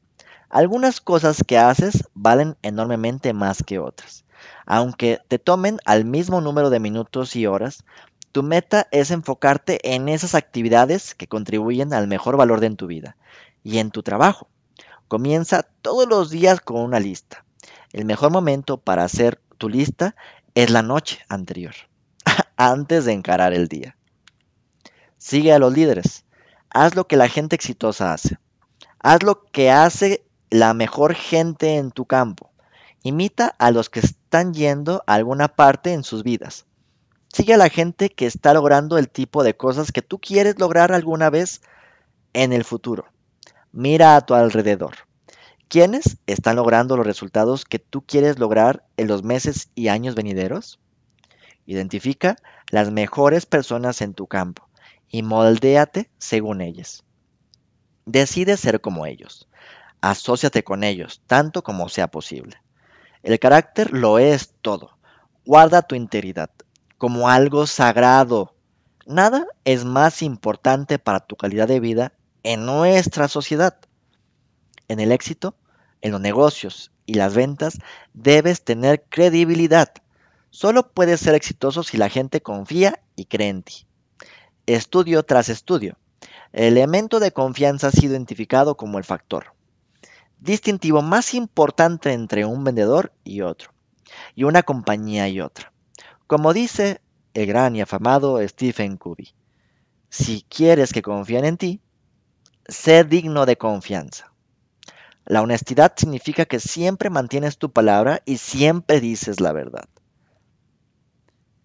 Algunas 0.51 1.01
cosas 1.01 1.45
que 1.47 1.57
haces 1.57 2.09
valen 2.14 2.57
enormemente 2.62 3.33
más 3.33 3.62
que 3.62 3.79
otras. 3.79 4.24
Aunque 4.66 5.20
te 5.29 5.39
tomen 5.39 5.79
al 5.85 6.05
mismo 6.05 6.41
número 6.41 6.70
de 6.70 6.81
minutos 6.81 7.37
y 7.37 7.47
horas, 7.47 7.85
tu 8.33 8.43
meta 8.43 8.89
es 8.91 9.12
enfocarte 9.12 9.95
en 9.95 10.09
esas 10.09 10.35
actividades 10.35 11.14
que 11.14 11.29
contribuyen 11.29 11.93
al 11.93 12.09
mejor 12.09 12.37
valor 12.37 12.59
de 12.59 12.70
tu 12.70 12.89
vida 12.89 13.16
y 13.62 13.79
en 13.79 13.93
tu 13.93 14.03
trabajo. 14.03 14.49
Comienza 15.07 15.62
todos 15.62 16.09
los 16.09 16.31
días 16.31 16.61
con 16.61 16.81
una 16.81 16.99
lista. 16.99 17.45
El 17.93 18.05
mejor 18.05 18.30
momento 18.30 18.76
para 18.76 19.05
hacer 19.05 19.41
tu 19.57 19.68
lista 19.68 20.14
es 20.55 20.70
la 20.70 20.82
noche 20.82 21.20
anterior, 21.28 21.74
antes 22.57 23.05
de 23.05 23.12
encarar 23.12 23.55
el 23.55 23.68
día. 23.68 23.97
Sigue 25.16 25.53
a 25.53 25.59
los 25.59 25.72
líderes. 25.72 26.24
Haz 26.70 26.95
lo 26.95 27.07
que 27.07 27.16
la 27.16 27.28
gente 27.28 27.57
exitosa 27.57 28.12
hace. 28.12 28.39
Haz 29.01 29.22
lo 29.22 29.43
que 29.45 29.70
hace 29.70 30.24
la 30.51 30.74
mejor 30.74 31.14
gente 31.14 31.76
en 31.76 31.91
tu 31.91 32.05
campo. 32.05 32.51
Imita 33.03 33.55
a 33.59 33.70
los 33.70 33.91
que 33.91 34.01
están 34.01 34.55
yendo 34.55 35.03
a 35.07 35.14
alguna 35.14 35.49
parte 35.49 35.93
en 35.93 36.05
sus 36.05 36.22
vidas. 36.22 36.66
Sigue 37.32 37.55
a 37.55 37.59
la 37.59 37.68
gente 37.68 38.11
que 38.11 38.26
está 38.26 38.55
logrando 38.55 38.99
el 38.99 39.09
tipo 39.09 39.43
de 39.43 39.57
cosas 39.57 39.93
que 39.93 40.03
tú 40.03 40.18
quieres 40.18 40.59
lograr 40.59 40.93
alguna 40.93 41.30
vez 41.30 41.62
en 42.32 42.53
el 42.53 42.64
futuro. 42.64 43.07
Mira 43.72 44.16
a 44.16 44.20
tu 44.22 44.34
alrededor. 44.34 45.07
¿Quiénes 45.68 46.16
están 46.26 46.56
logrando 46.56 46.96
los 46.96 47.06
resultados 47.06 47.64
que 47.64 47.78
tú 47.78 48.02
quieres 48.02 48.38
lograr 48.38 48.86
en 48.96 49.06
los 49.06 49.22
meses 49.22 49.70
y 49.74 49.88
años 49.88 50.14
venideros? 50.14 50.80
Identifica 51.66 52.36
las 52.70 52.90
mejores 52.90 53.44
personas 53.44 54.00
en 54.00 54.14
tu 54.14 54.26
campo 54.26 54.66
y 55.10 55.22
moldéate 55.22 56.10
según 56.16 56.62
ellas. 56.62 57.04
Decide 58.06 58.56
ser 58.56 58.80
como 58.80 59.04
ellos. 59.04 59.46
Asociate 60.00 60.64
con 60.64 60.84
ellos, 60.84 61.20
tanto 61.26 61.62
como 61.62 61.90
sea 61.90 62.08
posible. 62.08 62.56
El 63.22 63.38
carácter 63.38 63.92
lo 63.92 64.18
es 64.18 64.54
todo. 64.62 64.96
Guarda 65.44 65.82
tu 65.82 65.94
integridad 65.94 66.50
como 66.98 67.28
algo 67.28 67.66
sagrado. 67.66 68.54
Nada 69.06 69.46
es 69.64 69.84
más 69.84 70.22
importante 70.22 70.98
para 70.98 71.20
tu 71.20 71.36
calidad 71.36 71.68
de 71.68 71.80
vida 71.80 72.12
en 72.42 72.66
nuestra 72.66 73.28
sociedad. 73.28 73.78
En 74.89 75.01
el 75.01 75.12
éxito, 75.12 75.55
en 76.01 76.12
los 76.12 76.20
negocios 76.20 76.91
y 77.07 77.14
las 77.14 77.34
ventas, 77.34 77.78
debes 78.14 78.62
tener 78.62 79.05
credibilidad. 79.09 79.93
Solo 80.51 80.91
puedes 80.91 81.20
ser 81.20 81.34
exitoso 81.34 81.82
si 81.82 81.97
la 81.97 82.09
gente 82.09 82.41
confía 82.41 83.01
y 83.16 83.26
cree 83.26 83.49
en 83.49 83.62
ti. 83.62 83.86
Estudio 84.66 85.22
tras 85.22 85.49
estudio, 85.49 85.97
el 86.53 86.76
elemento 86.76 87.20
de 87.20 87.32
confianza 87.32 87.89
ha 87.89 87.93
sido 87.93 88.14
identificado 88.14 88.76
como 88.76 88.99
el 88.99 89.05
factor 89.05 89.53
distintivo 90.41 91.03
más 91.03 91.34
importante 91.34 92.12
entre 92.12 92.45
un 92.45 92.64
vendedor 92.64 93.12
y 93.24 93.43
otro, 93.43 93.72
y 94.34 94.45
una 94.45 94.62
compañía 94.62 95.28
y 95.28 95.41
otra. 95.41 95.72
Como 96.26 96.53
dice 96.53 97.01
el 97.34 97.47
gran 97.47 97.76
y 97.76 97.80
afamado 97.80 98.41
Stephen 98.47 98.97
Covey, 98.97 99.34
si 100.11 100.45
quieres 100.49 100.93
que 100.93 101.03
confíen 101.03 101.45
en 101.45 101.57
ti, 101.57 101.80
sé 102.66 103.05
digno 103.05 103.47
de 103.47 103.59
confianza. 103.59 104.28
La 105.29 105.43
honestidad 105.43 105.93
significa 105.95 106.47
que 106.47 106.59
siempre 106.59 107.11
mantienes 107.11 107.59
tu 107.59 107.70
palabra 107.70 108.22
y 108.24 108.39
siempre 108.39 108.99
dices 108.99 109.41
la 109.41 109.53
verdad. 109.53 109.85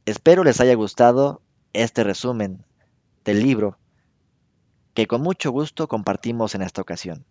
Espero 0.06 0.44
les 0.44 0.60
haya 0.60 0.76
gustado 0.76 1.42
este 1.72 2.04
resumen 2.04 2.66
del 3.24 3.42
libro 3.42 3.78
que 4.94 5.08
con 5.08 5.22
mucho 5.22 5.50
gusto 5.50 5.88
compartimos 5.88 6.56
en 6.56 6.62
esta 6.62 6.82
ocasión. 6.82 7.24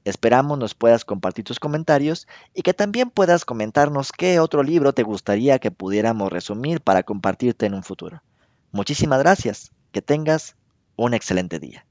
Esperamos 0.04 0.58
nos 0.58 0.74
puedas 0.74 1.04
compartir 1.04 1.44
tus 1.44 1.58
comentarios 1.58 2.28
y 2.54 2.62
que 2.62 2.74
también 2.74 3.10
puedas 3.10 3.44
comentarnos 3.44 4.12
qué 4.12 4.38
otro 4.38 4.62
libro 4.62 4.92
te 4.92 5.02
gustaría 5.02 5.58
que 5.58 5.72
pudiéramos 5.72 6.32
resumir 6.32 6.80
para 6.80 7.02
compartirte 7.02 7.66
en 7.66 7.74
un 7.74 7.82
futuro. 7.82 8.22
Muchísimas 8.70 9.18
gracias. 9.18 9.72
Que 9.90 10.02
tengas 10.02 10.54
un 10.94 11.14
excelente 11.14 11.58
día. 11.58 11.85